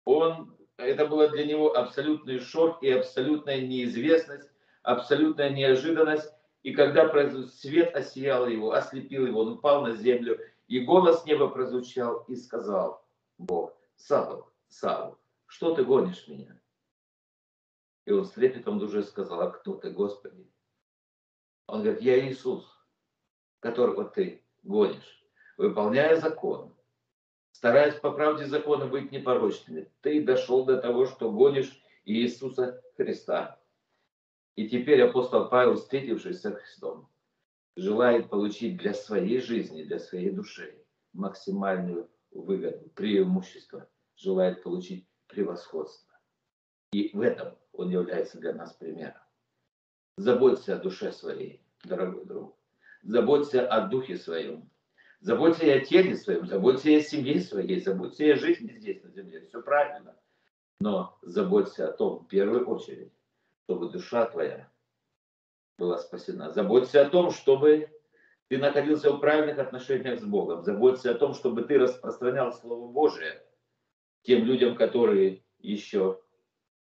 Он, 0.04 0.56
это 0.76 1.06
было 1.06 1.28
для 1.28 1.44
него 1.44 1.76
абсолютный 1.76 2.38
шок 2.38 2.82
и 2.82 2.90
абсолютная 2.90 3.60
неизвестность, 3.60 4.50
абсолютная 4.82 5.50
неожиданность. 5.50 6.32
И 6.62 6.72
когда 6.72 7.08
свет 7.46 7.94
осиял 7.94 8.46
его, 8.46 8.72
ослепил 8.72 9.26
его, 9.26 9.40
он 9.40 9.52
упал 9.52 9.82
на 9.82 9.94
землю, 9.94 10.38
и 10.68 10.80
голос 10.80 11.24
неба 11.24 11.48
прозвучал 11.48 12.24
и 12.28 12.36
сказал 12.36 13.04
Бог, 13.38 13.76
Савл, 13.96 14.52
Савл, 14.68 15.18
что 15.46 15.74
ты 15.74 15.84
гонишь 15.84 16.28
меня? 16.28 16.60
И 18.06 18.12
он 18.12 18.24
с 18.24 18.30
трепетом 18.30 18.78
души 18.78 19.02
сказал, 19.02 19.40
а 19.40 19.50
кто 19.50 19.74
ты, 19.74 19.90
Господи? 19.90 20.50
Он 21.66 21.82
говорит, 21.82 22.02
я 22.02 22.28
Иисус, 22.28 22.79
которого 23.60 24.04
ты 24.04 24.42
гонишь, 24.62 25.24
выполняя 25.56 26.16
закон, 26.16 26.74
стараясь 27.52 27.94
по 27.94 28.10
правде 28.10 28.46
закона 28.46 28.86
быть 28.86 29.12
непорочными. 29.12 29.90
Ты 30.00 30.22
дошел 30.24 30.64
до 30.64 30.78
того, 30.78 31.06
что 31.06 31.30
гонишь 31.30 31.80
Иисуса 32.04 32.82
Христа. 32.96 33.60
И 34.56 34.68
теперь 34.68 35.02
апостол 35.02 35.48
Павел, 35.48 35.76
встретившись 35.76 36.40
со 36.40 36.52
Христом, 36.52 37.08
желает 37.76 38.28
получить 38.28 38.78
для 38.78 38.94
своей 38.94 39.40
жизни, 39.40 39.84
для 39.84 39.98
своей 39.98 40.30
души 40.30 40.84
максимальную 41.12 42.10
выгоду, 42.30 42.90
преимущество, 42.90 43.88
желает 44.16 44.62
получить 44.62 45.08
превосходство. 45.26 46.18
И 46.92 47.10
в 47.16 47.20
этом 47.20 47.56
он 47.72 47.90
является 47.90 48.38
для 48.38 48.52
нас 48.52 48.72
примером. 48.72 49.20
Заботься 50.16 50.76
о 50.76 50.78
душе 50.78 51.12
своей, 51.12 51.64
дорогой 51.84 52.24
друг. 52.26 52.59
Заботься 53.02 53.66
о 53.66 53.86
духе 53.86 54.16
своем. 54.16 54.68
Заботься 55.20 55.66
и 55.66 55.70
о 55.70 55.80
теле 55.80 56.16
своем, 56.16 56.46
заботься 56.46 56.90
и 56.90 56.96
о 56.96 57.02
семье 57.02 57.40
своей, 57.40 57.80
заботься 57.80 58.24
и 58.24 58.30
о 58.30 58.36
жизни 58.36 58.72
здесь 58.78 59.02
на 59.02 59.10
земле. 59.10 59.46
Все 59.46 59.60
правильно. 59.62 60.16
Но 60.80 61.18
заботься 61.20 61.88
о 61.88 61.92
том, 61.92 62.20
в 62.20 62.28
первую 62.28 62.66
очередь, 62.66 63.12
чтобы 63.64 63.90
душа 63.90 64.26
твоя 64.26 64.70
была 65.76 65.98
спасена. 65.98 66.50
Заботься 66.50 67.02
о 67.02 67.10
том, 67.10 67.30
чтобы 67.30 67.90
ты 68.48 68.58
находился 68.58 69.12
в 69.12 69.20
правильных 69.20 69.58
отношениях 69.58 70.20
с 70.20 70.24
Богом. 70.24 70.64
Заботься 70.64 71.10
о 71.10 71.14
том, 71.14 71.34
чтобы 71.34 71.62
ты 71.62 71.78
распространял 71.78 72.52
Слово 72.52 72.90
Божие 72.90 73.42
тем 74.22 74.44
людям, 74.44 74.74
которые 74.74 75.44
еще 75.58 76.20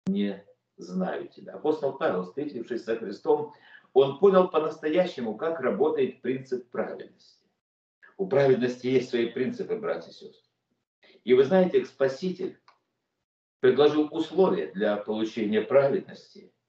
не 0.06 0.44
знают 0.76 1.32
тебя. 1.32 1.54
Апостол 1.54 1.96
Павел, 1.98 2.24
встретившись 2.24 2.84
со 2.84 2.96
Христом, 2.96 3.52
он 3.92 4.18
понял 4.18 4.48
по-настоящему, 4.48 5.36
как 5.36 5.60
работает 5.60 6.22
принцип 6.22 6.70
праведности. 6.70 7.46
У 8.16 8.26
праведности 8.26 8.86
есть 8.86 9.10
свои 9.10 9.26
принципы, 9.26 9.76
братья 9.76 10.10
и 10.10 10.14
сестры. 10.14 10.50
И 11.24 11.34
вы 11.34 11.44
знаете, 11.44 11.84
Спаситель 11.84 12.58
предложил 13.60 14.08
условия 14.10 14.68
для 14.72 14.96
получения 14.96 15.62
праведности– 15.62 16.52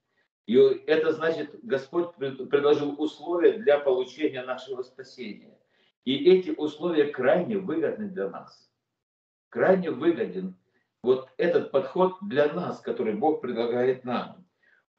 и 0.46 0.56
это 0.56 1.14
значит, 1.14 1.58
Господь 1.64 2.16
предложил 2.16 3.02
условия 3.02 3.54
для 3.54 3.80
получения 3.80 4.44
нашего 4.44 4.82
спасения. 4.82 5.58
И 6.04 6.30
эти 6.32 6.50
условия 6.50 7.06
крайне 7.06 7.58
выгодны 7.58 8.10
для 8.10 8.30
нас. 8.30 8.70
Крайне 9.50 9.90
выгоден 9.92 10.58
вот 11.02 11.30
этот 11.38 11.72
подход 11.72 12.16
для 12.22 12.52
нас, 12.52 12.82
который 12.82 13.14
Бог 13.14 13.42
предлагает 13.42 14.04
нам. 14.04 14.46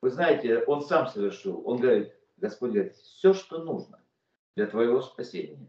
Вы 0.01 0.11
знаете, 0.11 0.65
Он 0.65 0.81
сам 0.83 1.09
совершил. 1.09 1.63
Он 1.67 1.79
говорит, 1.79 2.14
Господь 2.37 2.73
говорит, 2.73 2.97
все, 2.97 3.33
что 3.35 3.59
нужно 3.59 4.03
для 4.57 4.67
твоего 4.67 5.01
спасения. 5.01 5.69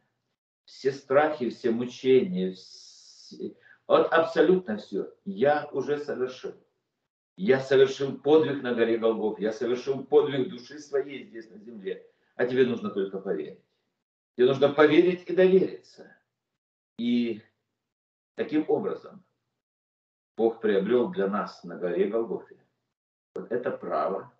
Все 0.66 0.92
страхи, 0.92 1.50
все 1.50 1.72
мучения, 1.72 2.54
все, 2.54 3.56
вот 3.88 4.12
абсолютно 4.12 4.78
все 4.78 5.14
я 5.26 5.70
уже 5.72 6.00
совершил. 6.00 6.56
Я 7.38 7.60
совершил 7.60 8.18
подвиг 8.18 8.64
на 8.64 8.74
горе 8.74 8.98
Голгоф, 8.98 9.40
я 9.40 9.52
совершил 9.52 10.04
подвиг 10.04 10.50
души 10.50 10.80
своей 10.80 11.26
здесь 11.26 11.50
на 11.50 11.60
земле, 11.60 12.10
а 12.36 12.46
тебе 12.46 12.66
нужно 12.66 12.90
только 12.90 13.20
поверить. 13.20 13.60
Тебе 14.36 14.48
нужно 14.48 14.70
поверить 14.70 15.30
и 15.30 15.36
довериться. 15.36 16.16
И 16.98 17.42
таким 18.36 18.66
образом 18.70 19.24
Бог 20.38 20.62
приобрел 20.62 21.10
для 21.10 21.28
нас 21.28 21.64
на 21.64 21.78
горе 21.78 22.08
Голгофе 22.08 22.58
вот 23.36 23.52
это 23.52 23.72
право 23.72 24.34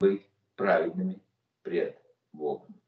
быть 0.00 0.28
праведными 0.56 1.22
пред 1.62 1.98
Богом. 2.32 2.80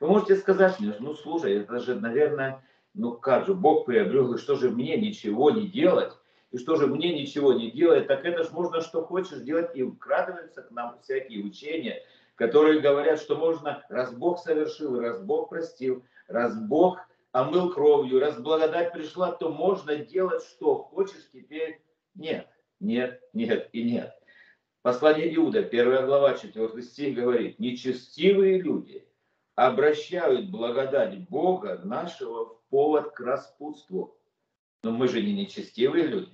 Вы 0.00 0.08
можете 0.08 0.36
сказать 0.36 0.78
мне, 0.80 0.94
ну 1.00 1.14
слушай, 1.14 1.58
это 1.58 1.78
же, 1.80 1.94
наверное, 1.94 2.64
ну 2.94 3.12
как 3.12 3.46
же, 3.46 3.54
Бог 3.54 3.86
приобрел, 3.86 4.34
и 4.34 4.38
что 4.38 4.56
же 4.56 4.70
мне 4.70 4.96
ничего 4.96 5.50
не 5.50 5.68
делать? 5.68 6.12
и 6.50 6.58
что 6.58 6.76
же 6.76 6.86
мне 6.86 7.18
ничего 7.18 7.52
не 7.52 7.70
делает, 7.70 8.06
так 8.06 8.24
это 8.24 8.44
ж 8.44 8.50
можно 8.52 8.80
что 8.80 9.04
хочешь 9.04 9.40
делать, 9.40 9.74
и 9.74 9.82
вкрадываются 9.82 10.62
к 10.62 10.70
нам 10.70 10.98
всякие 11.02 11.44
учения, 11.44 12.02
которые 12.36 12.80
говорят, 12.80 13.20
что 13.20 13.36
можно, 13.36 13.84
раз 13.88 14.14
Бог 14.14 14.38
совершил, 14.38 14.98
раз 14.98 15.20
Бог 15.20 15.50
простил, 15.50 16.04
раз 16.26 16.58
Бог 16.58 17.00
омыл 17.32 17.70
кровью, 17.72 18.20
раз 18.20 18.40
благодать 18.40 18.92
пришла, 18.92 19.32
то 19.32 19.50
можно 19.50 19.96
делать, 19.96 20.42
что 20.42 20.76
хочешь 20.76 21.28
теперь. 21.32 21.82
Нет, 22.14 22.48
нет, 22.80 23.20
нет 23.32 23.68
и 23.72 23.82
нет. 23.82 24.17
Послание 24.82 25.34
Иуда, 25.34 25.62
первая 25.64 26.06
глава, 26.06 26.34
4 26.34 26.82
стих 26.82 27.16
говорит, 27.16 27.58
нечестивые 27.58 28.60
люди 28.60 29.04
обращают 29.56 30.50
благодать 30.50 31.28
Бога 31.28 31.80
нашего 31.82 32.46
в 32.46 32.62
повод 32.70 33.10
к 33.10 33.20
распутству. 33.20 34.16
Но 34.84 34.92
мы 34.92 35.08
же 35.08 35.20
не 35.20 35.32
нечестивые 35.32 36.06
люди. 36.06 36.32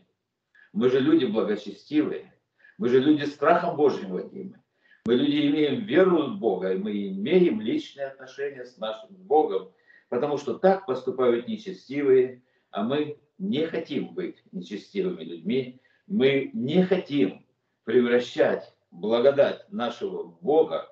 Мы 0.75 0.91
же 0.91 1.01
люди 1.01 1.25
благочестивые. 1.25 2.35
Мы 2.77 2.91
же 2.91 3.01
люди 3.01 3.25
страхом 3.25 3.77
Божьим 3.77 4.11
водимы. 4.11 4.61
Мы 5.07 5.15
люди 5.15 5.49
имеем 5.49 5.85
веру 5.87 6.27
в 6.27 6.39
Бога, 6.39 6.75
и 6.75 6.79
мы 6.79 7.09
имеем 7.09 7.63
личные 7.63 8.09
отношения 8.09 8.67
с 8.67 8.77
нашим 8.77 9.09
Богом, 9.11 9.73
потому 10.11 10.37
что 10.37 10.55
так 10.55 10.85
поступают 10.85 11.49
нечестивые, 11.49 12.43
а 12.71 12.83
мы 12.83 13.19
не 13.39 13.67
хотим 13.67 14.15
быть 14.15 14.43
нечестивыми 14.53 15.25
людьми, 15.25 15.81
мы 16.07 16.51
не 16.53 16.83
хотим 16.85 17.44
превращать 17.85 18.75
благодать 18.91 19.71
нашего 19.71 20.25
Бога 20.25 20.91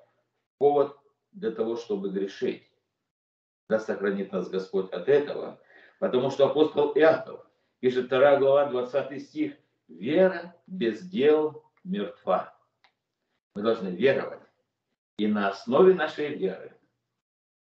в 0.55 0.57
повод 0.59 0.97
для 1.31 1.51
того, 1.51 1.75
чтобы 1.75 2.09
грешить. 2.09 2.69
Да 3.69 3.79
сохранит 3.79 4.31
нас 4.31 4.49
Господь 4.49 4.91
от 4.91 5.09
этого, 5.09 5.59
потому 5.99 6.29
что 6.29 6.47
апостол 6.47 6.91
Иаков 6.95 7.45
пишет 7.79 8.09
2 8.09 8.37
глава 8.37 8.65
20 8.67 9.21
стих, 9.21 9.53
вера 9.87 10.55
без 10.67 11.01
дел 11.01 11.63
мертва. 11.83 12.55
Мы 13.55 13.61
должны 13.61 13.89
веровать. 13.89 14.41
И 15.17 15.27
на 15.27 15.49
основе 15.49 15.93
нашей 15.93 16.35
веры, 16.35 16.75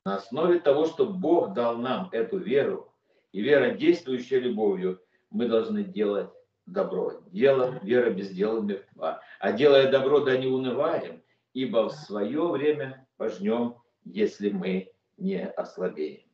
на 0.04 0.16
основе 0.16 0.58
того, 0.58 0.86
что 0.86 1.06
Бог 1.06 1.52
дал 1.52 1.76
нам 1.76 2.08
эту 2.12 2.38
веру, 2.38 2.92
и 3.32 3.42
вера, 3.42 3.72
действующая 3.72 4.40
любовью, 4.40 5.02
мы 5.30 5.46
должны 5.46 5.84
делать 5.84 6.30
добро. 6.66 7.22
Дело, 7.30 7.78
вера 7.82 8.10
без 8.10 8.30
дела 8.30 8.60
мертва. 8.60 9.22
А 9.38 9.52
делая 9.52 9.90
добро, 9.90 10.20
да 10.20 10.36
не 10.36 10.46
унываем, 10.46 11.22
ибо 11.52 11.88
в 11.88 11.92
свое 11.92 12.48
время 12.48 13.06
пожнем, 13.16 13.76
если 14.04 14.50
мы 14.50 14.92
не 15.16 15.46
ослабеем. 15.46 16.28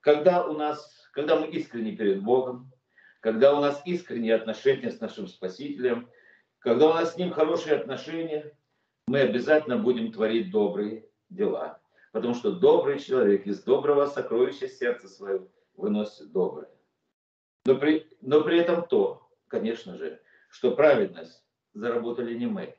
Когда 0.00 0.46
у 0.46 0.52
нас, 0.52 1.08
когда 1.12 1.38
мы 1.38 1.48
искренне 1.48 1.92
перед 1.92 2.22
Богом, 2.22 2.72
когда 3.20 3.56
у 3.56 3.60
нас 3.60 3.82
искренние 3.84 4.34
отношения 4.34 4.90
с 4.90 5.00
нашим 5.00 5.26
Спасителем, 5.26 6.08
когда 6.60 6.90
у 6.90 6.94
нас 6.94 7.14
с 7.14 7.16
Ним 7.16 7.32
хорошие 7.32 7.76
отношения, 7.76 8.56
мы 9.08 9.20
обязательно 9.20 9.78
будем 9.78 10.12
творить 10.12 10.50
добрые 10.50 11.08
дела. 11.28 11.80
Потому 12.12 12.34
что 12.34 12.52
добрый 12.52 12.98
человек 12.98 13.46
из 13.46 13.62
доброго 13.62 14.06
сокровища 14.06 14.68
сердца 14.68 15.08
своего 15.08 15.48
выносит 15.74 16.32
доброе. 16.32 16.70
Но 17.66 17.74
при, 17.74 18.06
но 18.20 18.42
при 18.42 18.58
этом 18.58 18.86
то, 18.86 19.25
конечно 19.48 19.96
же, 19.96 20.20
что 20.50 20.74
праведность 20.74 21.44
заработали 21.74 22.34
не 22.34 22.46
мы. 22.46 22.78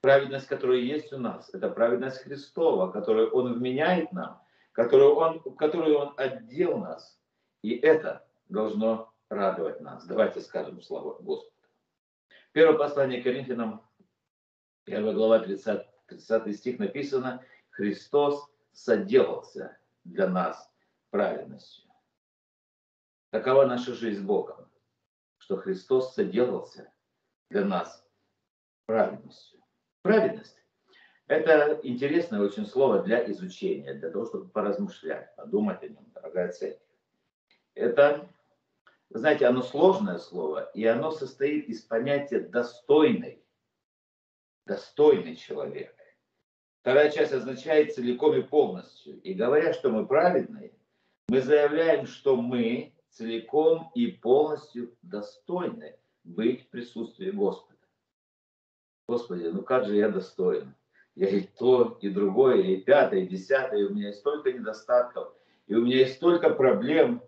Праведность, 0.00 0.46
которая 0.46 0.78
есть 0.78 1.12
у 1.12 1.18
нас, 1.18 1.50
это 1.52 1.68
праведность 1.68 2.18
Христова, 2.18 2.90
которую 2.90 3.30
Он 3.32 3.54
вменяет 3.54 4.12
нам, 4.12 4.40
которую 4.72 5.14
Он, 5.14 5.56
которую 5.56 5.98
Он 5.98 6.14
отдел 6.16 6.78
нас. 6.78 7.18
И 7.62 7.74
это 7.74 8.26
должно 8.48 9.12
радовать 9.28 9.80
нас. 9.80 10.06
Давайте 10.06 10.40
скажем 10.40 10.80
слава 10.82 11.14
Господу. 11.20 11.52
Первое 12.52 12.78
послание 12.78 13.20
к 13.20 13.24
Коринфянам, 13.24 13.82
1 14.86 15.14
глава, 15.14 15.40
30, 15.40 15.86
30 16.06 16.56
стих 16.56 16.78
написано, 16.78 17.44
Христос 17.70 18.48
соделался 18.72 19.76
для 20.04 20.28
нас 20.28 20.70
праведностью. 21.10 21.84
Такова 23.30 23.66
наша 23.66 23.94
жизнь 23.94 24.20
с 24.20 24.24
Богом, 24.24 24.67
что 25.48 25.56
Христос 25.56 26.12
соделался 26.12 26.92
для 27.48 27.64
нас 27.64 28.06
праведностью. 28.84 29.64
Праведность– 30.02 30.62
это 31.26 31.80
интересное 31.82 32.42
очень 32.42 32.66
слово 32.66 33.02
для 33.02 33.30
изучения, 33.30 33.94
для 33.94 34.10
того, 34.10 34.26
чтобы 34.26 34.50
поразмышлять, 34.50 35.34
подумать 35.36 35.82
о 35.82 35.88
нем, 35.88 36.04
дорогая 36.12 36.52
цель. 36.52 36.78
Это, 37.74 38.28
знаете, 39.08 39.46
оно 39.46 39.62
сложное 39.62 40.18
слово, 40.18 40.70
и 40.74 40.84
оно 40.84 41.12
состоит 41.12 41.66
из 41.70 41.80
понятия 41.80 42.40
«достойный», 42.40 43.42
«достойный 44.66 45.34
человек». 45.34 45.96
Вторая 46.82 47.10
часть 47.10 47.32
означает 47.32 47.94
целиком 47.94 48.34
и 48.34 48.42
полностью. 48.42 49.18
И 49.22 49.32
говоря, 49.32 49.72
что 49.72 49.88
мы 49.88 50.06
праведные, 50.06 50.74
мы 51.28 51.40
заявляем, 51.40 52.06
что 52.06 52.36
мы 52.36 52.97
целиком 53.18 53.90
и 53.96 54.06
полностью 54.06 54.96
достойны 55.02 55.96
быть 56.22 56.62
в 56.62 56.68
присутствии 56.68 57.30
Господа. 57.30 57.78
Господи, 59.08 59.48
ну 59.48 59.62
как 59.62 59.86
же 59.86 59.96
я 59.96 60.08
достоин? 60.08 60.74
Я 61.16 61.28
и 61.28 61.40
то, 61.40 61.98
и 62.00 62.10
другое, 62.10 62.62
и 62.62 62.76
пятое, 62.76 63.20
и 63.20 63.26
десятое, 63.26 63.80
и 63.80 63.84
у 63.84 63.90
меня 63.90 64.08
есть 64.08 64.20
столько 64.20 64.52
недостатков, 64.52 65.32
и 65.66 65.74
у 65.74 65.84
меня 65.84 65.96
есть 65.98 66.14
столько 66.14 66.50
проблем, 66.50 67.20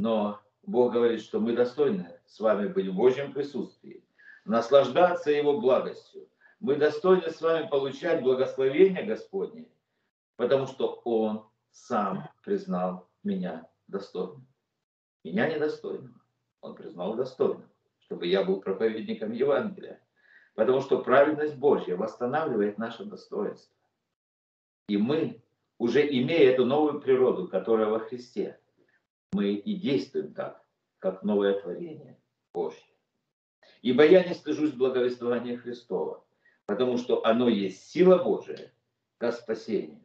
но 0.00 0.40
Бог 0.64 0.94
говорит, 0.94 1.20
что 1.20 1.38
мы 1.38 1.52
достойны 1.52 2.18
с 2.26 2.40
вами 2.40 2.66
быть 2.66 2.88
в 2.88 2.94
Божьем 2.94 3.32
присутствии, 3.32 4.02
наслаждаться 4.44 5.30
Его 5.30 5.60
благостью. 5.60 6.28
Мы 6.58 6.74
достойны 6.74 7.30
с 7.30 7.40
вами 7.40 7.68
получать 7.68 8.22
благословение 8.22 9.04
Господне, 9.04 9.68
потому 10.34 10.66
что 10.66 11.00
Он 11.04 11.46
сам 11.70 12.28
признал 12.42 13.08
меня 13.22 13.68
достойным 13.86 14.49
меня 15.24 15.48
недостойным. 15.48 16.20
Он 16.60 16.74
признал 16.74 17.14
достойным, 17.14 17.68
чтобы 18.00 18.26
я 18.26 18.44
был 18.44 18.60
проповедником 18.60 19.32
Евангелия. 19.32 20.00
Потому 20.54 20.80
что 20.80 21.02
праведность 21.02 21.56
Божья 21.56 21.96
восстанавливает 21.96 22.76
наше 22.76 23.04
достоинство. 23.04 23.74
И 24.88 24.96
мы, 24.96 25.42
уже 25.78 26.06
имея 26.06 26.50
эту 26.50 26.66
новую 26.66 27.00
природу, 27.00 27.48
которая 27.48 27.88
во 27.88 28.00
Христе, 28.00 28.58
мы 29.32 29.52
и 29.52 29.76
действуем 29.76 30.34
так, 30.34 30.64
как 30.98 31.22
новое 31.22 31.60
творение 31.60 32.20
Божье. 32.52 32.82
Ибо 33.82 34.04
я 34.04 34.24
не 34.24 34.34
стыжусь 34.34 34.72
благовествования 34.72 35.56
Христова, 35.56 36.24
потому 36.66 36.98
что 36.98 37.24
оно 37.24 37.48
есть 37.48 37.88
сила 37.88 38.22
Божия 38.22 38.72
ко 39.18 39.32
спасению. 39.32 40.04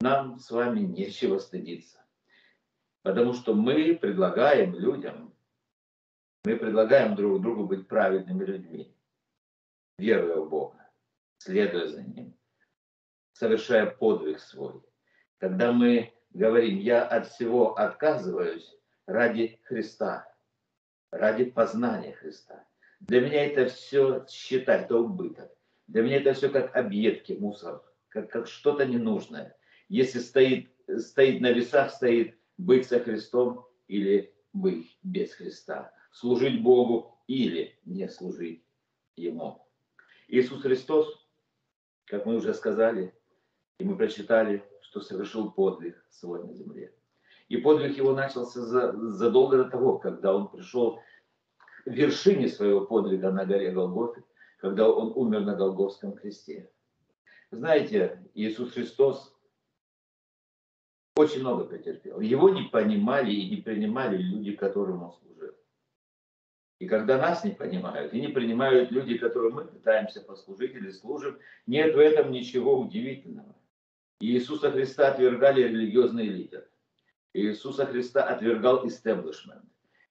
Нам 0.00 0.38
с 0.38 0.50
вами 0.50 0.80
нечего 0.80 1.38
стыдиться. 1.38 2.01
Потому 3.02 3.32
что 3.32 3.54
мы 3.54 3.96
предлагаем 3.96 4.74
людям, 4.74 5.34
мы 6.44 6.56
предлагаем 6.56 7.14
друг 7.16 7.40
другу 7.42 7.66
быть 7.66 7.88
праведными 7.88 8.44
людьми, 8.44 8.96
веруя 9.98 10.36
в 10.36 10.48
Бога, 10.48 10.90
следуя 11.38 11.86
за 11.88 12.02
Ним, 12.02 12.36
совершая 13.32 13.86
подвиг 13.86 14.38
свой. 14.38 14.82
Когда 15.38 15.72
мы 15.72 16.12
говорим, 16.30 16.78
я 16.78 17.04
от 17.04 17.26
всего 17.26 17.76
отказываюсь 17.76 18.72
ради 19.06 19.60
Христа, 19.64 20.32
ради 21.10 21.44
познания 21.44 22.12
Христа. 22.12 22.64
Для 23.00 23.20
меня 23.20 23.46
это 23.46 23.66
все 23.66 24.24
считать, 24.28 24.84
это 24.84 24.98
убыток. 24.98 25.50
Для 25.88 26.02
меня 26.02 26.18
это 26.18 26.34
все 26.34 26.48
как 26.48 26.74
объедки, 26.76 27.32
мусор, 27.32 27.82
как, 28.08 28.30
как 28.30 28.46
что-то 28.46 28.86
ненужное. 28.86 29.56
Если 29.88 30.20
стоит, 30.20 30.72
стоит 30.98 31.40
на 31.40 31.50
весах, 31.50 31.90
стоит 31.90 32.38
быть 32.58 32.86
со 32.86 33.00
Христом 33.00 33.66
или 33.88 34.34
быть 34.52 34.98
без 35.02 35.34
Христа, 35.34 35.92
служить 36.12 36.62
Богу 36.62 37.18
или 37.26 37.78
не 37.84 38.08
служить 38.08 38.64
Ему. 39.16 39.66
Иисус 40.28 40.62
Христос, 40.62 41.06
как 42.06 42.26
мы 42.26 42.36
уже 42.36 42.54
сказали, 42.54 43.14
и 43.78 43.84
мы 43.84 43.96
прочитали, 43.96 44.64
что 44.82 45.00
совершил 45.00 45.50
подвиг 45.50 46.04
свой 46.10 46.44
на 46.44 46.54
земле. 46.54 46.94
И 47.48 47.56
подвиг 47.56 47.96
его 47.96 48.14
начался 48.14 48.62
задолго 48.62 49.58
до 49.58 49.64
того, 49.70 49.98
когда 49.98 50.34
он 50.34 50.48
пришел 50.48 51.00
к 51.84 51.86
вершине 51.86 52.48
своего 52.48 52.86
подвига 52.86 53.30
на 53.30 53.44
горе 53.44 53.72
Голгофе, 53.72 54.22
когда 54.58 54.88
он 54.88 55.12
умер 55.14 55.40
на 55.40 55.54
Голговском 55.54 56.12
кресте. 56.12 56.70
Знаете, 57.50 58.24
Иисус 58.34 58.72
Христос 58.72 59.36
очень 61.16 61.40
много 61.40 61.64
претерпел. 61.64 62.20
Его 62.20 62.48
не 62.50 62.62
понимали 62.64 63.32
и 63.32 63.50
не 63.50 63.56
принимали 63.62 64.16
люди, 64.16 64.52
которым 64.52 65.02
он 65.02 65.12
служил. 65.12 65.54
И 66.78 66.86
когда 66.86 67.18
нас 67.18 67.44
не 67.44 67.52
понимают 67.52 68.12
и 68.12 68.20
не 68.20 68.28
принимают 68.28 68.90
люди, 68.90 69.18
которым 69.18 69.54
мы 69.54 69.64
пытаемся 69.64 70.20
послужить 70.20 70.74
или 70.74 70.90
служим, 70.90 71.38
нет 71.66 71.94
в 71.94 71.98
этом 71.98 72.32
ничего 72.32 72.78
удивительного. 72.80 73.54
Иисуса 74.20 74.70
Христа 74.70 75.08
отвергали 75.08 75.62
религиозные 75.62 76.28
лидеры. 76.28 76.68
Иисуса 77.34 77.86
Христа 77.86 78.24
отвергал 78.24 78.86
истеблишмент. 78.86 79.64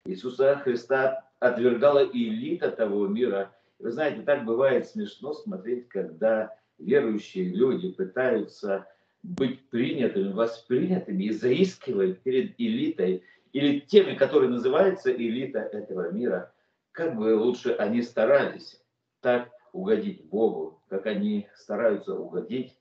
Иисуса 0.05 0.57
Христа 0.63 1.29
отвергала 1.39 2.05
элита 2.05 2.71
того 2.71 3.07
мира. 3.07 3.55
Вы 3.79 3.91
знаете, 3.91 4.21
так 4.21 4.45
бывает 4.45 4.87
смешно 4.87 5.33
смотреть, 5.33 5.87
когда 5.89 6.55
верующие 6.77 7.49
люди 7.49 7.91
пытаются 7.91 8.87
быть 9.23 9.69
принятыми, 9.69 10.31
воспринятыми 10.31 11.25
и 11.25 11.31
заискивать 11.31 12.21
перед 12.21 12.59
элитой 12.59 13.23
или 13.53 13.79
теми, 13.79 14.15
которые 14.15 14.49
называются 14.49 15.11
элита 15.11 15.59
этого 15.59 16.11
мира, 16.11 16.53
как 16.91 17.15
бы 17.15 17.35
лучше 17.35 17.73
они 17.73 18.01
старались 18.01 18.81
так 19.19 19.51
угодить 19.73 20.25
Богу, 20.25 20.81
как 20.89 21.05
они 21.05 21.47
стараются 21.55 22.15
угодить 22.15 22.77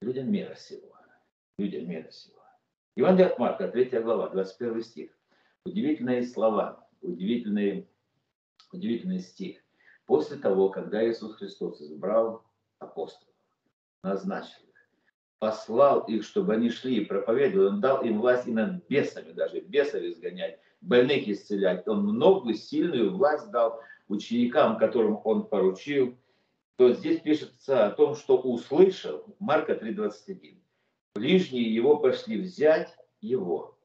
людям 0.00 0.30
мира 0.30 0.54
сего. 0.54 0.92
Людям 1.58 1.88
мира 1.88 2.10
сего. 2.10 2.42
Иван 2.96 3.20
от 3.20 3.38
Марка, 3.38 3.68
3 3.68 4.00
глава, 4.00 4.28
21 4.30 4.82
стих. 4.82 5.10
Удивительные 5.64 6.22
слова, 6.22 6.88
удивительный, 7.00 7.88
удивительный 8.72 9.20
стих. 9.20 9.62
После 10.06 10.36
того, 10.36 10.68
когда 10.68 11.06
Иисус 11.08 11.34
Христос 11.36 11.80
избрал 11.80 12.44
апостолов, 12.78 13.34
назначил 14.02 14.65
послал 15.38 16.00
их, 16.00 16.24
чтобы 16.24 16.54
они 16.54 16.70
шли 16.70 16.98
и 16.98 17.04
проповедовали, 17.04 17.68
Он 17.68 17.80
дал 17.80 18.02
им 18.02 18.20
власть 18.20 18.46
и 18.46 18.52
над 18.52 18.86
бесами, 18.88 19.32
даже 19.32 19.60
бесов 19.60 20.02
изгонять, 20.02 20.58
больных 20.80 21.28
исцелять. 21.28 21.86
Он 21.86 22.04
многую 22.04 22.54
сильную 22.54 23.14
власть 23.14 23.50
дал 23.50 23.80
ученикам, 24.08 24.78
которым 24.78 25.20
Он 25.24 25.46
поручил. 25.46 26.16
То 26.76 26.92
здесь 26.92 27.20
пишется 27.20 27.86
о 27.86 27.90
том, 27.90 28.14
что 28.14 28.38
услышал, 28.38 29.24
Марка 29.38 29.72
3,21, 29.72 30.58
ближние 31.14 31.74
его 31.74 31.96
пошли 31.96 32.38
взять 32.40 32.94
его, 33.20 33.78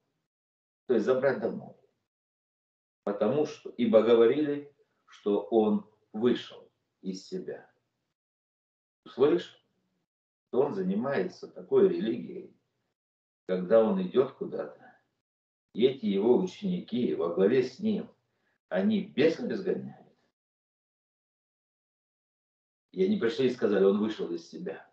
то 0.87 0.95
есть 0.95 1.05
забрать 1.05 1.39
домой. 1.39 1.73
Потому 3.03 3.45
что, 3.45 3.69
ибо 3.77 4.01
говорили, 4.01 4.71
что 5.05 5.41
он 5.41 5.89
вышел 6.13 6.69
из 7.01 7.25
себя. 7.25 7.69
Слышь, 9.07 9.60
что 10.51 10.63
он 10.63 10.75
занимается 10.75 11.47
такой 11.47 11.87
религией, 11.87 12.53
когда 13.47 13.81
он 13.81 14.01
идет 14.01 14.33
куда-то, 14.33 14.85
и 15.73 15.85
эти 15.85 16.07
его 16.07 16.37
ученики 16.37 17.15
во 17.15 17.33
главе 17.33 17.63
с 17.63 17.79
ним, 17.79 18.09
они 18.67 19.05
бесов 19.05 19.49
изгоняют. 19.49 20.05
И 22.91 23.05
они 23.05 23.15
пришли 23.15 23.47
и 23.47 23.51
сказали, 23.51 23.85
он 23.85 23.99
вышел 23.99 24.29
из 24.33 24.45
себя. 24.49 24.85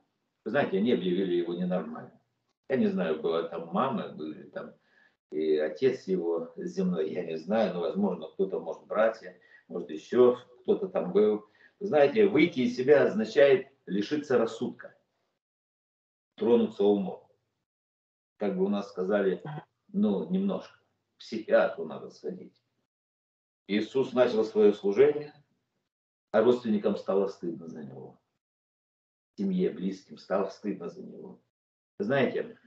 Вы 0.44 0.52
знаете, 0.52 0.78
они 0.78 0.92
объявили 0.92 1.34
его 1.34 1.54
ненормальным. 1.54 2.20
Я 2.68 2.76
не 2.76 2.86
знаю, 2.86 3.20
была 3.20 3.48
там 3.48 3.70
мама, 3.72 4.10
были 4.10 4.44
там 4.50 4.72
и 5.32 5.56
отец 5.56 6.06
его 6.06 6.52
земной, 6.56 7.10
я 7.10 7.24
не 7.24 7.36
знаю, 7.36 7.74
но, 7.74 7.80
возможно, 7.80 8.28
кто-то, 8.28 8.60
может, 8.60 8.86
братья, 8.86 9.36
может, 9.66 9.90
еще 9.90 10.38
кто-то 10.62 10.86
там 10.86 11.12
был. 11.12 11.44
Знаете, 11.80 12.28
выйти 12.28 12.60
из 12.60 12.76
себя 12.76 13.02
означает 13.02 13.66
лишиться 13.86 14.38
рассудка, 14.38 14.94
тронуться 16.38 16.84
умом. 16.84 17.28
Как 18.36 18.56
бы 18.56 18.64
у 18.64 18.68
нас 18.68 18.88
сказали, 18.88 19.42
ну, 19.88 20.28
немножко. 20.30 20.78
К 21.16 21.18
психиатру 21.18 21.84
надо 21.84 22.10
сходить. 22.10 22.54
Иисус 23.66 24.12
начал 24.12 24.44
свое 24.44 24.72
служение, 24.72 25.34
а 26.30 26.42
родственникам 26.42 26.96
стало 26.96 27.26
стыдно 27.26 27.68
за 27.68 27.84
него. 27.84 28.20
Семье, 29.36 29.70
близким 29.70 30.16
стало 30.16 30.48
стыдно 30.48 30.88
за 30.88 31.02
него. 31.02 31.40
Знаете, 31.98 32.58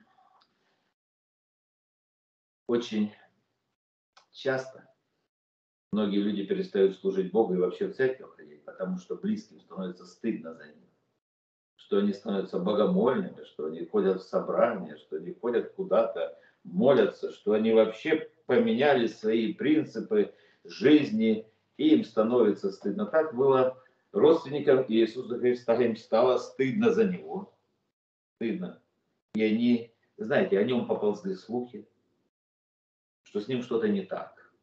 очень 2.67 3.13
часто 4.31 4.93
многие 5.91 6.19
люди 6.19 6.45
перестают 6.45 6.97
служить 6.97 7.31
Богу 7.31 7.53
и 7.53 7.57
вообще 7.57 7.87
в 7.87 7.95
церковь 7.95 8.35
ходить, 8.35 8.63
потому 8.65 8.97
что 8.97 9.15
близким 9.15 9.59
становится 9.59 10.05
стыдно 10.05 10.53
за 10.53 10.67
них. 10.67 10.90
Что 11.91 11.97
они 11.97 12.13
становятся 12.13 12.57
богомольными, 12.57 13.43
что 13.43 13.65
они 13.65 13.85
ходят 13.85 14.21
в 14.21 14.23
собрания, 14.23 14.95
что 14.95 15.17
они 15.17 15.33
ходят 15.33 15.73
куда-то, 15.73 16.39
молятся, 16.63 17.33
что 17.33 17.51
они 17.51 17.73
вообще 17.73 18.29
поменяли 18.45 19.07
свои 19.07 19.53
принципы 19.53 20.33
жизни, 20.63 21.45
и 21.75 21.89
им 21.89 22.05
становится 22.05 22.71
стыдно. 22.71 23.07
Так 23.07 23.35
было 23.35 23.77
родственникам 24.13 24.85
Иисуса 24.87 25.37
Христа, 25.37 25.75
им 25.83 25.97
стало 25.97 26.37
стыдно 26.37 26.93
за 26.93 27.03
Него. 27.03 27.53
Стыдно. 28.35 28.81
И 29.33 29.43
они, 29.43 29.93
знаете, 30.15 30.59
о 30.59 30.63
нем 30.63 30.87
поползли 30.87 31.35
слухи, 31.35 31.85
что 33.23 33.41
с 33.41 33.49
ним 33.49 33.63
что-то 33.63 33.89
не 33.89 34.03
так. 34.03 34.53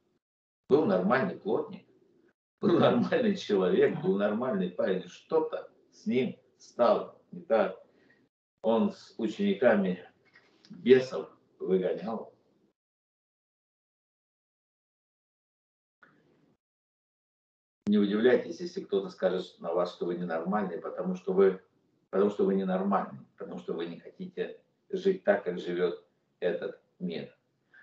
Был 0.71 0.87
нормальный 0.87 1.37
плотник, 1.37 1.85
был 2.63 2.79
нормальный 2.79 3.37
человек, 3.37 4.01
был 4.01 4.17
нормальный 4.17 4.71
парень, 4.71 5.07
что-то 5.09 5.71
с 5.93 6.07
ним 6.07 6.35
стало 6.57 7.18
не 7.33 7.43
так. 7.43 7.83
Он 8.63 8.93
с 8.93 9.15
учениками 9.19 10.07
бесов 10.71 11.31
выгонял. 11.59 12.33
Не 17.87 17.99
удивляйтесь, 17.99 18.61
если 18.61 18.83
кто-то 18.83 19.09
скажет 19.09 19.59
на 19.61 19.73
вас, 19.73 19.95
что 19.95 20.05
вы 20.07 20.17
ненормальный, 20.17 20.79
потому 20.79 21.15
что 21.15 21.33
вы 21.33 21.63
потому 22.11 22.31
что 22.31 22.45
вы 22.45 22.55
ненормальны, 22.55 23.25
потому 23.37 23.59
что 23.59 23.75
вы 23.75 23.87
не 23.87 23.99
хотите 23.99 24.61
жить 24.91 25.25
так, 25.25 25.45
как 25.45 25.59
живет 25.59 26.03
этот 26.41 26.81
мир. 26.99 27.37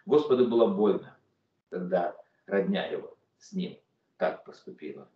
Господу 0.06 0.48
было 0.48 0.68
больно, 0.68 1.18
когда 1.70 2.16
родня 2.46 2.86
его 2.86 3.18
с 3.38 3.54
ним 3.54 3.78
так 4.18 4.44
поступила. 4.46 5.10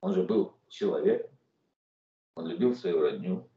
Он 0.00 0.14
же 0.14 0.22
был 0.22 0.56
человек, 0.68 1.30
он 2.34 2.46
любил 2.46 2.74
свою 2.74 3.02
родню. 3.02 3.48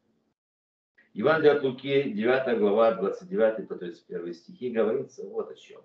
Евангелие 1.14 1.52
от 1.52 1.64
Луки, 1.64 2.12
9 2.12 2.58
глава, 2.58 2.96
29 2.96 3.68
по 3.68 3.76
31 3.76 4.34
стихи 4.34 4.72
говорится 4.72 5.24
вот 5.24 5.52
о 5.52 5.56
чем. 5.56 5.82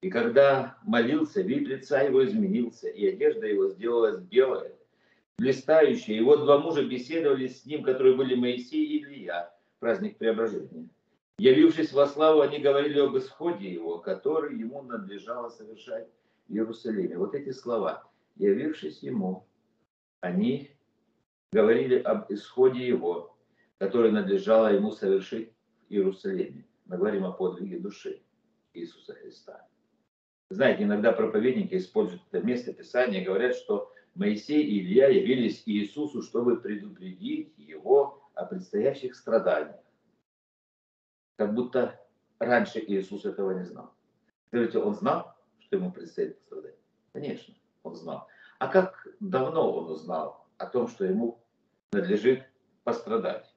И 0.00 0.08
когда 0.08 0.78
молился, 0.84 1.42
вид 1.42 1.68
лица 1.68 2.00
его 2.00 2.24
изменился, 2.24 2.88
и 2.88 3.06
одежда 3.06 3.46
его 3.46 3.68
сделалась 3.68 4.18
белая, 4.18 4.72
блистающие. 5.36 6.16
И 6.16 6.22
вот 6.22 6.40
два 6.40 6.58
мужа 6.58 6.82
беседовали 6.82 7.48
с 7.48 7.66
ним, 7.66 7.82
которые 7.82 8.16
были 8.16 8.34
Моисей 8.34 8.82
и 8.86 9.02
Илья, 9.04 9.54
праздник 9.80 10.16
преображения. 10.16 10.88
Явившись 11.36 11.92
во 11.92 12.06
славу, 12.06 12.40
они 12.40 12.58
говорили 12.58 13.00
об 13.00 13.16
исходе 13.18 13.70
его, 13.70 13.98
который 13.98 14.58
ему 14.58 14.80
надлежало 14.80 15.50
совершать 15.50 16.08
в 16.48 16.54
Иерусалиме. 16.54 17.18
Вот 17.18 17.34
эти 17.34 17.50
слова. 17.50 18.04
Явившись 18.36 19.02
ему, 19.02 19.46
они 20.20 20.70
говорили 21.52 21.98
об 21.98 22.32
исходе 22.32 22.86
его, 22.86 23.29
который 23.80 24.12
надлежало 24.12 24.74
ему 24.74 24.92
совершить 24.92 25.54
в 25.88 25.92
Иерусалиме. 25.92 26.66
Мы 26.84 26.98
говорим 26.98 27.24
о 27.24 27.32
подвиге 27.32 27.78
души 27.78 28.22
Иисуса 28.74 29.14
Христа. 29.14 29.66
Знаете, 30.50 30.82
иногда 30.82 31.12
проповедники 31.12 31.76
используют 31.76 32.22
это 32.30 32.44
место 32.46 32.74
Писания, 32.74 33.24
говорят, 33.24 33.56
что 33.56 33.90
Моисей 34.14 34.62
и 34.62 34.80
Илья 34.80 35.08
явились 35.08 35.62
Иисусу, 35.64 36.20
чтобы 36.20 36.60
предупредить 36.60 37.56
его 37.56 38.22
о 38.34 38.44
предстоящих 38.44 39.14
страданиях. 39.14 39.80
Как 41.36 41.54
будто 41.54 41.98
раньше 42.38 42.80
Иисус 42.80 43.24
этого 43.24 43.52
не 43.52 43.64
знал. 43.64 43.94
Скажите, 44.48 44.78
он 44.78 44.94
знал, 44.94 45.34
что 45.58 45.76
ему 45.76 45.90
предстоит 45.90 46.38
пострадать? 46.38 46.76
Конечно, 47.14 47.54
он 47.82 47.94
знал. 47.94 48.28
А 48.58 48.68
как 48.68 49.08
давно 49.20 49.72
он 49.72 49.90
узнал 49.90 50.46
о 50.58 50.66
том, 50.66 50.86
что 50.86 51.06
ему 51.06 51.42
надлежит 51.92 52.44
пострадать? 52.84 53.49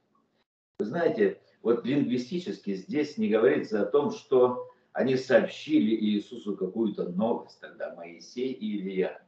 Вы 0.83 0.89
знаете, 0.89 1.39
вот 1.61 1.85
лингвистически 1.85 2.73
здесь 2.73 3.17
не 3.17 3.29
говорится 3.29 3.83
о 3.83 3.85
том, 3.85 4.11
что 4.11 4.69
они 4.91 5.15
сообщили 5.15 5.95
Иисусу 5.95 6.57
какую-то 6.57 7.07
новость 7.07 7.61
тогда, 7.61 7.95
Моисей 7.95 8.51
и 8.51 8.81
Илья. 8.81 9.21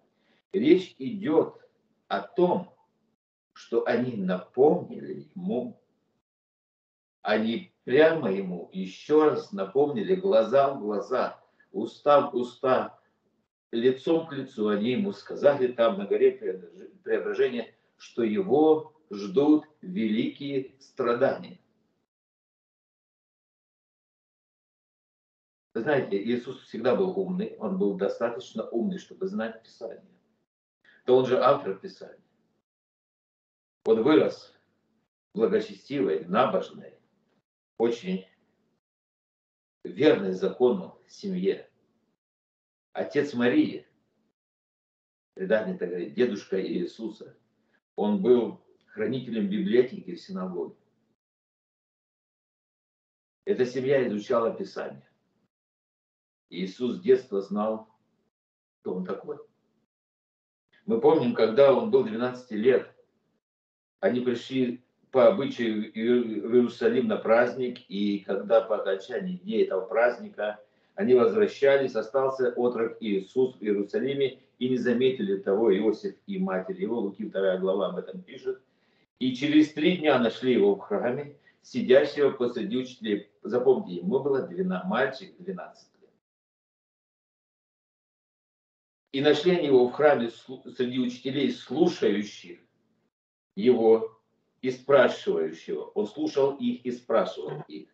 Речь 0.51 0.95
идет 0.99 1.53
о 2.09 2.19
том, 2.19 2.75
что 3.53 3.85
они 3.85 4.17
напомнили 4.17 5.29
ему, 5.33 5.79
они 7.21 7.71
прямо 7.85 8.33
ему 8.33 8.69
еще 8.73 9.29
раз 9.29 9.53
напомнили 9.53 10.15
глаза 10.15 10.73
в 10.73 10.81
глаза, 10.81 11.39
уста 11.71 12.29
в 12.29 12.35
уста, 12.35 12.99
лицом 13.71 14.27
к 14.27 14.33
лицу. 14.33 14.67
Они 14.67 14.91
ему 14.91 15.13
сказали 15.13 15.67
там 15.67 15.99
на 15.99 16.05
горе 16.05 16.33
преображения, 17.01 17.73
что 17.95 18.23
его 18.23 18.94
ждут 19.09 19.65
великие 19.81 20.75
страдания. 20.79 21.59
Знаете, 25.73 26.21
Иисус 26.23 26.61
всегда 26.61 26.95
был 26.95 27.17
умный, 27.19 27.57
он 27.59 27.77
был 27.77 27.95
достаточно 27.95 28.67
умный, 28.69 28.97
чтобы 28.97 29.27
знать 29.27 29.61
Писание 29.61 30.15
то 31.05 31.15
он 31.15 31.25
же 31.25 31.39
автор 31.39 31.77
Писания. 31.77 32.19
Он 33.85 34.01
вырос 34.03 34.53
благочестивой, 35.33 36.25
набожной, 36.25 36.97
очень 37.77 38.25
верной 39.83 40.31
закону 40.31 40.99
семье. 41.07 41.69
Отец 42.93 43.33
Марии, 43.33 43.87
предание 45.35 45.77
так 45.77 45.89
говорит, 45.89 46.15
дедушка 46.15 46.59
Иисуса, 46.59 47.37
он 47.95 48.21
был 48.21 48.64
хранителем 48.95 49.49
библиотеки 49.49 50.15
в 50.15 50.21
синагоге. 50.21 50.73
Эта 53.43 53.65
семья 53.65 54.07
изучала 54.07 54.55
Писание. 54.55 55.05
Иисус 56.49 56.95
с 56.95 57.01
детства 57.01 57.41
знал, 57.41 57.89
кто 58.79 58.93
он 58.93 59.05
такой. 59.05 59.37
Мы 60.85 61.01
помним, 61.01 61.33
когда 61.33 61.73
он 61.73 61.91
был 61.91 62.05
12 62.05 62.51
лет, 62.51 62.89
они 63.99 64.21
пришли 64.21 64.81
по 65.11 65.27
обычаю 65.27 65.91
в 65.91 65.95
Иерусалим 65.97 67.07
на 67.07 67.17
праздник, 67.17 67.79
и 67.89 68.19
когда 68.19 68.61
по 68.61 68.77
окончании 68.77 69.37
дней 69.37 69.65
этого 69.65 69.85
праздника 69.85 70.63
они 70.93 71.15
возвращались, 71.15 71.95
остался 71.95 72.53
отрок 72.53 72.95
Иисус 73.01 73.57
в 73.57 73.61
Иерусалиме, 73.61 74.39
и 74.57 74.69
не 74.69 74.77
заметили 74.77 75.35
того 75.37 75.77
Иосиф 75.77 76.15
и 76.27 76.39
матерь 76.39 76.81
его. 76.81 77.01
Луки 77.01 77.25
2 77.25 77.57
глава 77.57 77.89
об 77.89 77.97
этом 77.97 78.21
пишет. 78.21 78.61
И 79.19 79.33
через 79.33 79.73
три 79.73 79.97
дня 79.97 80.19
нашли 80.19 80.53
его 80.53 80.75
в 80.75 80.79
храме, 80.79 81.37
сидящего 81.61 82.31
посреди 82.31 82.77
учителей. 82.77 83.29
Запомните, 83.43 84.01
ему 84.01 84.19
было 84.19 84.41
12, 84.41 84.85
мальчик 84.85 85.35
12 85.39 86.01
лет. 86.01 86.09
И 89.13 89.21
нашли 89.21 89.55
они 89.55 89.67
его 89.67 89.87
в 89.87 89.93
храме 89.93 90.29
среди 90.29 90.99
учителей, 90.99 91.51
слушающих 91.51 92.59
его 93.55 94.19
и 94.61 94.69
спрашивающего. 94.69 95.85
Он 95.95 96.07
слушал 96.07 96.57
их 96.57 96.85
и 96.85 96.91
спрашивал 96.91 97.63
их. 97.67 97.89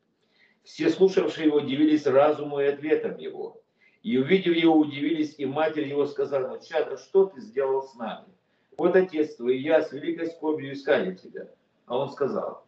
Все 0.64 0.90
слушавшие 0.90 1.48
его 1.48 1.58
удивились 1.58 2.06
разуму 2.06 2.60
и 2.60 2.66
ответом 2.66 3.18
его. 3.18 3.62
И 4.02 4.18
увидев 4.18 4.56
его, 4.56 4.76
удивились, 4.76 5.36
и 5.38 5.46
матерь 5.46 5.88
его 5.88 6.08
сказала, 6.08 6.60
«Чадо, 6.60 6.98
что 6.98 7.26
ты 7.28 7.40
сделал 7.42 7.84
с 7.84 7.94
нами? 7.94 8.34
Вот 8.82 8.96
отец 8.96 9.36
твой 9.36 9.60
я 9.60 9.84
с 9.84 9.92
великой 9.92 10.26
скорбью 10.26 10.74
искали 10.74 11.14
тебя». 11.14 11.54
А 11.86 12.00
он 12.00 12.10
сказал, 12.10 12.66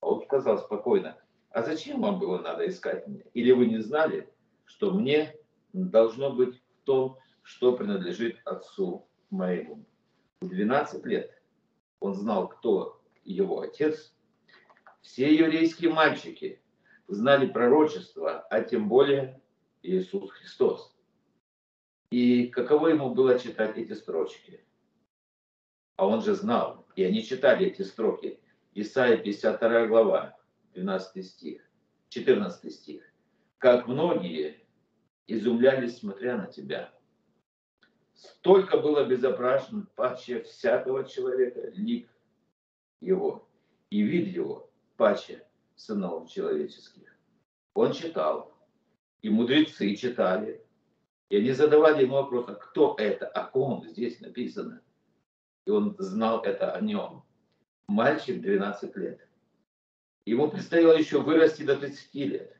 а 0.00 0.06
он 0.06 0.22
сказал 0.22 0.56
спокойно, 0.56 1.18
«А 1.50 1.62
зачем 1.62 2.00
вам 2.00 2.18
было 2.18 2.38
надо 2.38 2.66
искать 2.66 3.06
меня? 3.06 3.24
Или 3.34 3.52
вы 3.52 3.66
не 3.66 3.76
знали, 3.76 4.32
что 4.64 4.90
мне 4.90 5.36
должно 5.74 6.32
быть 6.32 6.56
в 6.56 6.84
том, 6.84 7.18
что 7.42 7.76
принадлежит 7.76 8.38
отцу 8.46 9.06
моему?» 9.28 9.84
В 10.40 10.48
12 10.48 11.04
лет 11.04 11.30
он 12.00 12.14
знал, 12.14 12.48
кто 12.48 13.02
его 13.22 13.60
отец. 13.60 14.14
Все 15.02 15.34
еврейские 15.34 15.92
мальчики 15.92 16.62
знали 17.06 17.46
пророчество, 17.46 18.46
а 18.48 18.62
тем 18.62 18.88
более 18.88 19.42
Иисус 19.82 20.30
Христос. 20.30 20.96
И 22.10 22.46
каково 22.46 22.88
ему 22.88 23.14
было 23.14 23.38
читать 23.38 23.76
эти 23.76 23.92
строчки? 23.92 24.64
А 25.98 26.06
он 26.06 26.22
же 26.22 26.36
знал, 26.36 26.86
и 26.94 27.02
они 27.02 27.24
читали 27.24 27.66
эти 27.66 27.82
строки. 27.82 28.38
Исайя 28.72 29.16
52 29.16 29.86
глава, 29.88 30.38
12 30.74 31.26
стих, 31.26 31.60
14 32.10 32.72
стих. 32.72 33.02
Как 33.58 33.88
многие 33.88 34.60
изумлялись, 35.26 35.98
смотря 35.98 36.36
на 36.36 36.46
тебя. 36.46 36.94
Столько 38.14 38.78
было 38.78 39.04
безображен 39.06 39.88
паче 39.96 40.44
всякого 40.44 41.04
человека, 41.04 41.68
лик 41.74 42.08
его, 43.00 43.48
и 43.90 44.00
вид 44.02 44.28
его 44.28 44.70
паче 44.96 45.44
сынов 45.74 46.30
человеческих. 46.30 47.12
Он 47.74 47.92
читал, 47.92 48.56
и 49.20 49.30
мудрецы 49.30 49.96
читали, 49.96 50.64
и 51.28 51.38
они 51.38 51.50
задавали 51.50 52.04
ему 52.04 52.14
вопрос, 52.14 52.44
а 52.46 52.54
кто 52.54 52.94
это, 52.98 53.26
о 53.26 53.50
ком 53.50 53.84
здесь 53.84 54.20
написано. 54.20 54.80
И 55.68 55.70
он 55.70 55.94
знал 55.98 56.42
это 56.44 56.72
о 56.72 56.80
нем. 56.80 57.22
Мальчик 57.88 58.40
12 58.40 58.96
лет. 58.96 59.20
Ему 60.24 60.50
предстояло 60.50 60.96
еще 60.96 61.20
вырасти 61.20 61.62
до 61.62 61.76
30 61.76 62.14
лет. 62.14 62.56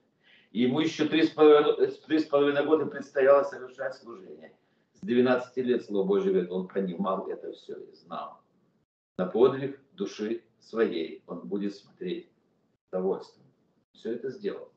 Ему 0.51 0.81
еще 0.81 1.09
три 1.09 1.23
с 1.23 1.31
половиной 1.31 2.67
года 2.67 2.85
предстояло 2.85 3.45
совершать 3.45 3.95
служение. 3.95 4.55
С 4.93 5.01
12 5.01 5.57
лет 5.57 5.87
Слово 5.87 6.07
Божье 6.07 6.33
говорит, 6.33 6.51
он 6.51 6.69
понимал 6.69 7.27
это 7.29 7.51
все 7.53 7.77
и 7.77 7.95
знал. 7.95 8.43
На 9.17 9.25
подвиг 9.25 9.81
души 9.93 10.45
своей 10.61 11.23
он 11.27 11.49
будет 11.49 11.75
смотреть 11.77 12.27
с 12.27 12.89
удовольствием. 12.89 13.47
Все 13.95 14.13
это 14.13 14.29
сделал 14.29 14.71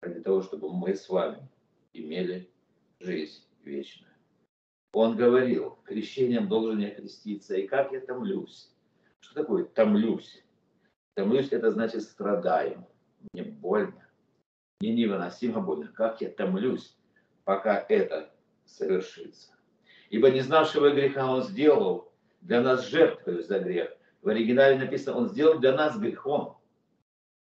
ради 0.00 0.22
того, 0.22 0.40
чтобы 0.40 0.72
мы 0.72 0.94
с 0.94 1.06
вами 1.06 1.46
имели 1.92 2.50
жизнь 2.98 3.42
вечную. 3.62 4.11
Он 4.92 5.16
говорил, 5.16 5.78
крещением 5.84 6.48
должен 6.48 6.78
я 6.78 6.90
креститься, 6.90 7.56
и 7.56 7.66
как 7.66 7.92
я 7.92 8.00
томлюсь. 8.00 8.70
Что 9.20 9.34
такое 9.34 9.64
томлюсь? 9.64 10.44
Томлюсь, 11.14 11.48
это 11.50 11.70
значит 11.70 12.02
страдаю, 12.02 12.86
мне 13.32 13.42
больно, 13.42 14.06
мне 14.80 14.92
невыносимо 14.92 15.60
больно. 15.60 15.88
Как 15.88 16.20
я 16.20 16.28
томлюсь, 16.28 16.96
пока 17.44 17.84
это 17.88 18.30
совершится. 18.64 19.52
Ибо 20.10 20.30
не 20.30 20.40
знавшего 20.40 20.90
греха 20.90 21.32
он 21.32 21.42
сделал 21.42 22.12
для 22.40 22.60
нас 22.60 22.88
жертвою 22.88 23.42
за 23.42 23.60
грех. 23.60 23.96
В 24.20 24.28
оригинале 24.28 24.78
написано, 24.78 25.16
он 25.16 25.28
сделал 25.28 25.58
для 25.58 25.74
нас 25.74 25.98
грехом. 25.98 26.58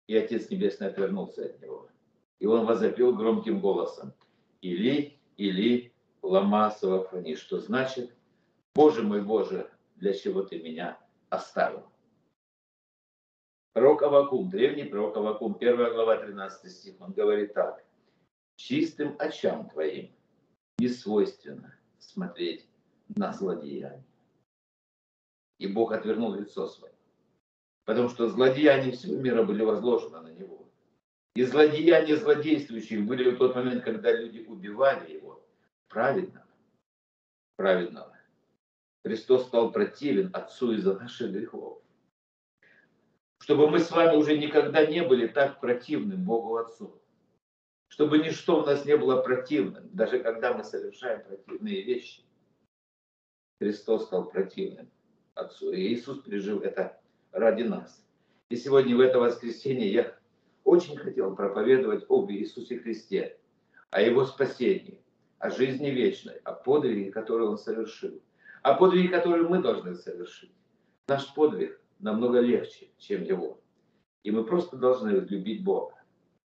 И 0.08 0.16
Отец 0.16 0.50
Небесный 0.50 0.88
отвернулся 0.88 1.46
от 1.46 1.60
него. 1.62 1.88
И 2.38 2.46
он 2.46 2.66
возопил 2.66 3.14
громким 3.14 3.60
голосом. 3.60 4.12
Или, 4.60 5.18
или, 5.36 5.92
лама 6.26 6.70
савафани, 6.70 7.34
что 7.34 7.58
значит, 7.58 8.14
Боже 8.74 9.02
мой 9.02 9.22
Боже, 9.22 9.70
для 9.96 10.12
чего 10.12 10.42
ты 10.42 10.58
меня 10.58 10.98
оставил? 11.30 11.86
Пророк 13.72 14.02
Авакум, 14.02 14.50
древний 14.50 14.84
пророк 14.84 15.16
Авакум, 15.16 15.56
1 15.58 15.76
глава, 15.76 16.16
13 16.16 16.72
стих, 16.72 16.94
он 17.00 17.12
говорит 17.12 17.54
так. 17.54 17.84
Чистым 18.56 19.16
очам 19.18 19.68
твоим 19.68 20.14
не 20.78 20.88
свойственно 20.88 21.74
смотреть 21.98 22.66
на 23.08 23.32
злодеяние. 23.32 24.04
И 25.58 25.66
Бог 25.66 25.92
отвернул 25.92 26.34
лицо 26.34 26.66
свое. 26.66 26.94
Потому 27.84 28.08
что 28.08 28.28
злодеяния 28.28 28.92
всего 28.92 29.16
мира 29.16 29.42
были 29.44 29.62
возложены 29.62 30.20
на 30.20 30.28
него. 30.28 30.68
И 31.34 31.42
злодеяния 31.44 32.16
злодействующих 32.16 33.06
были 33.06 33.30
в 33.30 33.38
тот 33.38 33.54
момент, 33.54 33.84
когда 33.84 34.10
люди 34.10 34.40
убивали 34.40 35.12
его, 35.12 35.25
праведного, 35.96 36.46
праведного. 37.56 38.18
Христос 39.02 39.46
стал 39.46 39.72
противен 39.72 40.28
Отцу 40.34 40.72
из-за 40.72 40.92
наших 40.92 41.32
грехов. 41.32 41.80
Чтобы 43.40 43.70
мы 43.70 43.78
с 43.78 43.90
вами 43.90 44.14
уже 44.14 44.36
никогда 44.36 44.84
не 44.84 45.02
были 45.02 45.26
так 45.26 45.58
противны 45.58 46.18
Богу 46.18 46.58
Отцу. 46.58 47.00
Чтобы 47.88 48.18
ничто 48.18 48.60
в 48.60 48.66
нас 48.66 48.84
не 48.84 48.94
было 48.94 49.22
противным, 49.22 49.88
даже 49.94 50.18
когда 50.18 50.52
мы 50.52 50.64
совершаем 50.64 51.24
противные 51.24 51.80
вещи. 51.80 52.20
Христос 53.58 54.04
стал 54.04 54.28
противным 54.28 54.90
Отцу. 55.32 55.72
И 55.72 55.94
Иисус 55.94 56.20
пережил 56.20 56.60
это 56.60 57.00
ради 57.32 57.62
нас. 57.62 58.04
И 58.50 58.56
сегодня 58.56 58.94
в 58.94 59.00
это 59.00 59.18
воскресенье 59.18 59.90
я 59.90 60.18
очень 60.62 60.98
хотел 60.98 61.34
проповедовать 61.34 62.04
об 62.10 62.30
Иисусе 62.30 62.80
Христе, 62.80 63.38
о 63.88 64.02
Его 64.02 64.26
спасении, 64.26 65.00
о 65.38 65.50
жизни 65.50 65.88
вечной, 65.88 66.36
о 66.44 66.52
подвиге, 66.52 67.10
который 67.10 67.46
Он 67.46 67.58
совершил, 67.58 68.20
о 68.62 68.74
подвиге, 68.74 69.08
который 69.08 69.48
мы 69.48 69.60
должны 69.60 69.94
совершить. 69.94 70.52
Наш 71.08 71.32
подвиг 71.34 71.80
намного 71.98 72.40
легче, 72.40 72.88
чем 72.98 73.22
Его. 73.22 73.60
И 74.22 74.30
мы 74.30 74.44
просто 74.44 74.76
должны 74.76 75.10
любить 75.10 75.62
Бога, 75.62 75.94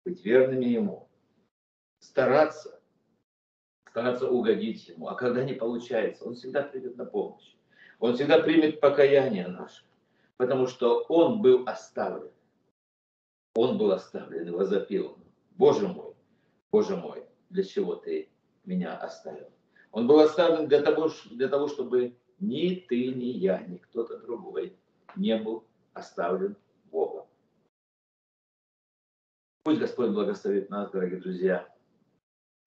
быть 0.05 0.23
верными 0.23 0.65
Ему, 0.65 1.09
стараться, 1.99 2.79
стараться 3.89 4.29
угодить 4.29 4.87
Ему. 4.87 5.07
А 5.07 5.15
когда 5.15 5.43
не 5.43 5.53
получается, 5.53 6.25
Он 6.25 6.35
всегда 6.35 6.63
придет 6.63 6.95
на 6.97 7.05
помощь. 7.05 7.55
Он 7.99 8.15
всегда 8.15 8.39
примет 8.39 8.79
покаяние 8.79 9.47
наше, 9.47 9.83
потому 10.37 10.67
что 10.67 11.03
Он 11.09 11.41
был 11.41 11.63
оставлен 11.67 12.31
он 13.55 13.77
был 13.77 13.93
оставлен 13.93 14.47
и 14.47 14.51
возопил, 14.51 15.17
Боже 15.51 15.87
мой, 15.87 16.13
Боже 16.71 16.97
мой, 16.97 17.23
для 17.49 17.63
чего 17.63 17.95
ты 17.95 18.29
меня 18.65 18.97
оставил? 18.97 19.49
Он 19.91 20.07
был 20.07 20.19
оставлен 20.19 20.67
для 20.67 20.81
того, 20.81 21.09
для 21.31 21.47
того 21.47 21.67
чтобы 21.67 22.17
ни 22.39 22.75
ты, 22.75 23.07
ни 23.07 23.25
я, 23.25 23.59
ни 23.59 23.77
кто-то 23.77 24.19
другой 24.19 24.77
не 25.15 25.37
был 25.37 25.63
оставлен 25.93 26.57
Богом. 26.91 27.25
Пусть 29.63 29.79
Господь 29.79 30.09
благословит 30.09 30.69
нас, 30.69 30.91
дорогие 30.91 31.19
друзья, 31.19 31.67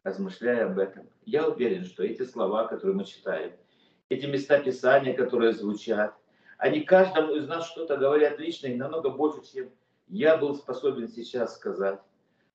размышляя 0.05 0.71
об 0.71 0.79
этом. 0.79 1.09
Я 1.25 1.49
уверен, 1.49 1.85
что 1.85 2.03
эти 2.03 2.25
слова, 2.25 2.67
которые 2.67 2.97
мы 2.97 3.05
читаем, 3.05 3.53
эти 4.09 4.27
места 4.27 4.59
Писания, 4.61 5.15
которые 5.15 5.53
звучат, 5.53 6.17
они 6.57 6.81
каждому 6.81 7.35
из 7.35 7.47
нас 7.47 7.69
что-то 7.69 7.97
говорят 7.97 8.39
лично 8.39 8.69
и 8.69 8.75
намного 8.75 9.11
больше, 9.11 9.41
чем 9.53 9.71
я 10.09 10.37
был 10.37 10.55
способен 10.55 11.09
сейчас 11.09 11.55
сказать. 11.55 12.01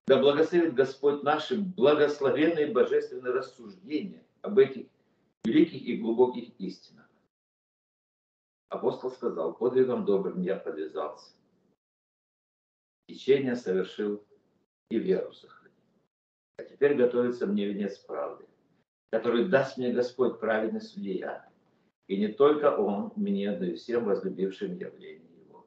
Да 0.06 0.20
благословит 0.20 0.74
Господь 0.74 1.24
наши 1.24 1.58
благословенные 1.58 2.72
божественные 2.72 3.34
рассуждения 3.34 4.26
об 4.41 4.60
этих 4.60 4.88
великих 5.45 5.82
и 5.82 5.97
глубоких 5.97 6.49
истинах. 6.60 7.10
Апостол 8.70 9.12
сказал, 9.12 9.54
подвигом 9.54 10.04
добрым 10.04 10.41
я 10.41 10.58
подвязался. 10.58 11.34
Течение 13.08 13.56
совершил 13.56 14.26
и 14.89 14.97
веру 14.97 15.32
сохранил. 15.32 15.78
А 16.58 16.64
теперь 16.64 16.95
готовится 16.95 17.47
мне 17.47 17.68
венец 17.68 17.97
правды, 17.99 18.45
который 19.12 19.47
даст 19.47 19.78
мне 19.78 19.93
Господь 19.93 20.39
праведный 20.39 20.82
судья. 20.82 21.47
И 22.08 22.18
не 22.18 22.28
только 22.28 22.76
Он 22.76 23.14
мне, 23.16 23.51
но 23.51 23.66
и 23.66 23.76
всем 23.76 24.06
возлюбившим 24.06 24.76
явление 24.76 25.32
Его. 25.45 25.66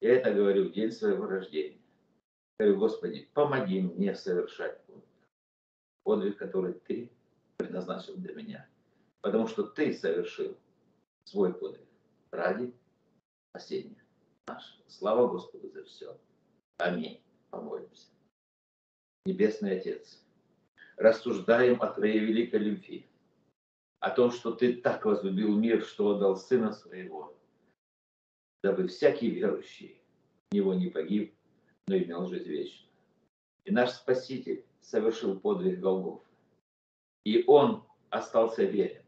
Я 0.00 0.16
это 0.16 0.34
говорю 0.34 0.68
в 0.68 0.72
день 0.72 0.90
своего 0.90 1.26
рождения. 1.26 1.80
Говорю, 2.58 2.78
Господи, 2.78 3.28
помоги 3.34 3.82
мне 3.82 4.14
совершать 4.14 4.80
подвиг. 6.04 6.38
Который 6.38 6.74
Ты 6.74 7.10
предназначил 7.56 8.16
для 8.16 8.34
меня. 8.34 8.68
Потому 9.20 9.46
что 9.46 9.64
Ты 9.64 9.92
совершил 9.92 10.56
свой 11.24 11.52
подвиг 11.52 11.86
ради 12.30 12.72
спасения 13.50 14.02
нашего. 14.46 14.82
Слава 14.88 15.28
Господу 15.28 15.68
за 15.70 15.84
все. 15.84 16.18
Аминь. 16.78 17.20
Помолимся. 17.50 18.08
Небесный 19.26 19.78
Отец, 19.78 20.22
рассуждаем 20.96 21.82
о 21.82 21.92
Твоей 21.92 22.20
великой 22.20 22.60
любви, 22.60 23.06
о 24.00 24.10
том, 24.10 24.30
что 24.30 24.52
Ты 24.52 24.76
так 24.76 25.04
возлюбил 25.04 25.56
мир, 25.56 25.82
что 25.82 26.10
отдал 26.10 26.36
Сына 26.36 26.72
Своего, 26.72 27.36
дабы 28.62 28.86
всякий 28.88 29.30
верующий 29.30 30.00
в 30.50 30.54
Него 30.54 30.74
не 30.74 30.88
погиб, 30.88 31.35
но 31.88 31.96
имел 31.96 32.26
жизнь 32.26 32.48
вечную. 32.48 32.90
И 33.64 33.70
наш 33.70 33.90
Спаситель 33.90 34.64
совершил 34.80 35.38
подвиг 35.38 35.80
Голгофа. 35.80 36.24
И 37.24 37.44
Он 37.46 37.84
остался 38.10 38.64
верен. 38.64 39.02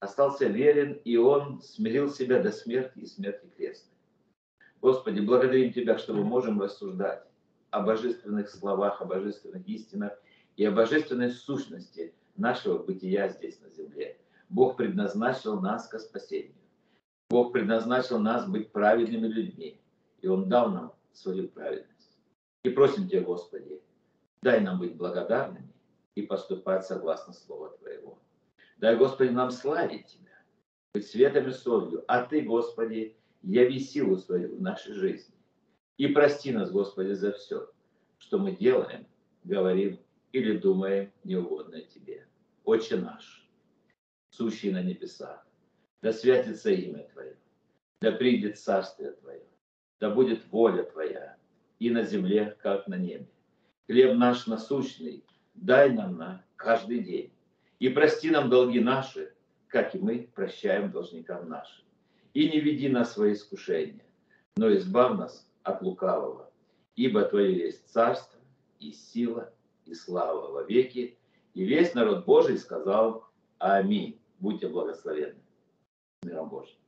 Остался 0.00 0.46
верен, 0.46 1.00
и 1.04 1.16
Он 1.16 1.60
смирил 1.62 2.10
себя 2.10 2.42
до 2.42 2.50
смерти 2.50 3.00
и 3.00 3.06
смерти 3.06 3.46
крестной. 3.56 3.92
Господи, 4.80 5.20
благодарим 5.20 5.72
Тебя, 5.72 5.96
что 5.98 6.12
мы 6.12 6.24
можем 6.24 6.60
рассуждать 6.60 7.24
о 7.70 7.82
божественных 7.82 8.50
словах, 8.50 9.00
о 9.00 9.04
божественных 9.04 9.66
истинах 9.66 10.12
и 10.56 10.64
о 10.64 10.72
божественной 10.72 11.30
сущности 11.30 12.14
нашего 12.36 12.82
бытия 12.82 13.28
здесь 13.28 13.60
на 13.60 13.70
земле. 13.70 14.18
Бог 14.48 14.76
предназначил 14.76 15.60
нас 15.60 15.88
к 15.88 15.98
спасению. 15.98 16.54
Бог 17.30 17.52
предназначил 17.52 18.18
нас 18.18 18.46
быть 18.46 18.72
праведными 18.72 19.26
людьми. 19.26 19.80
И 20.20 20.28
Он 20.28 20.48
дал 20.48 20.70
нам 20.70 20.92
свою 21.12 21.48
праведность. 21.48 21.91
И 22.64 22.70
просим 22.70 23.08
Тебя, 23.08 23.22
Господи, 23.22 23.80
дай 24.40 24.60
нам 24.60 24.78
быть 24.78 24.96
благодарными 24.96 25.72
и 26.14 26.22
поступать 26.22 26.86
согласно 26.86 27.32
Слова 27.32 27.70
Твоего. 27.70 28.18
Дай, 28.78 28.96
Господи, 28.96 29.30
нам 29.30 29.50
славить 29.50 30.06
Тебя, 30.06 30.38
быть 30.94 31.06
светом 31.06 31.48
и 31.48 31.52
солью, 31.52 32.04
а 32.06 32.24
Ты, 32.24 32.42
Господи, 32.42 33.16
яви 33.42 33.80
силу 33.80 34.16
свою 34.16 34.56
в 34.56 34.62
нашей 34.62 34.94
жизни. 34.94 35.34
И 35.96 36.06
прости 36.08 36.52
нас, 36.52 36.70
Господи, 36.70 37.12
за 37.12 37.32
все, 37.32 37.68
что 38.18 38.38
мы 38.38 38.52
делаем, 38.52 39.06
говорим 39.42 39.98
или 40.32 40.56
думаем 40.56 41.12
неугодное 41.24 41.82
Тебе. 41.82 42.26
Отче 42.64 42.96
наш, 42.96 43.48
сущий 44.30 44.70
на 44.70 44.82
небесах, 44.82 45.44
да 46.00 46.12
святится 46.12 46.70
имя 46.70 47.08
Твое, 47.12 47.36
да 48.00 48.12
придет 48.12 48.56
царствие 48.56 49.12
Твое, 49.12 49.42
да 49.98 50.10
будет 50.10 50.46
воля 50.52 50.84
Твоя 50.84 51.36
и 51.86 51.90
на 51.90 52.02
земле, 52.02 52.56
как 52.62 52.86
на 52.88 52.96
небе. 52.96 53.28
Хлеб 53.86 54.16
наш 54.16 54.46
насущный 54.46 55.24
дай 55.54 55.90
нам 55.90 56.16
на 56.16 56.44
каждый 56.56 57.00
день. 57.00 57.32
И 57.78 57.88
прости 57.88 58.30
нам 58.30 58.48
долги 58.48 58.80
наши, 58.80 59.32
как 59.68 59.94
и 59.94 59.98
мы 59.98 60.30
прощаем 60.34 60.90
должникам 60.90 61.48
нашим 61.48 61.82
и 62.34 62.48
не 62.48 62.60
веди 62.60 62.88
нас 62.88 63.10
в 63.10 63.12
свои 63.12 63.32
искушения, 63.34 64.04
но 64.56 64.72
избавь 64.74 65.18
нас 65.18 65.48
от 65.62 65.82
лукавого, 65.82 66.50
ибо 66.96 67.22
Твое 67.24 67.56
есть 67.56 67.88
царство 67.90 68.40
и 68.78 68.92
сила 68.92 69.52
и 69.84 69.94
слава 69.94 70.50
во 70.50 70.62
веки. 70.62 71.18
И 71.54 71.64
весь 71.64 71.94
народ 71.94 72.24
Божий 72.24 72.58
сказал 72.58 73.26
Аминь. 73.58 74.18
Будьте 74.38 74.68
благословенны. 74.68 75.40
Миром 76.22 76.48
Божьим. 76.48 76.81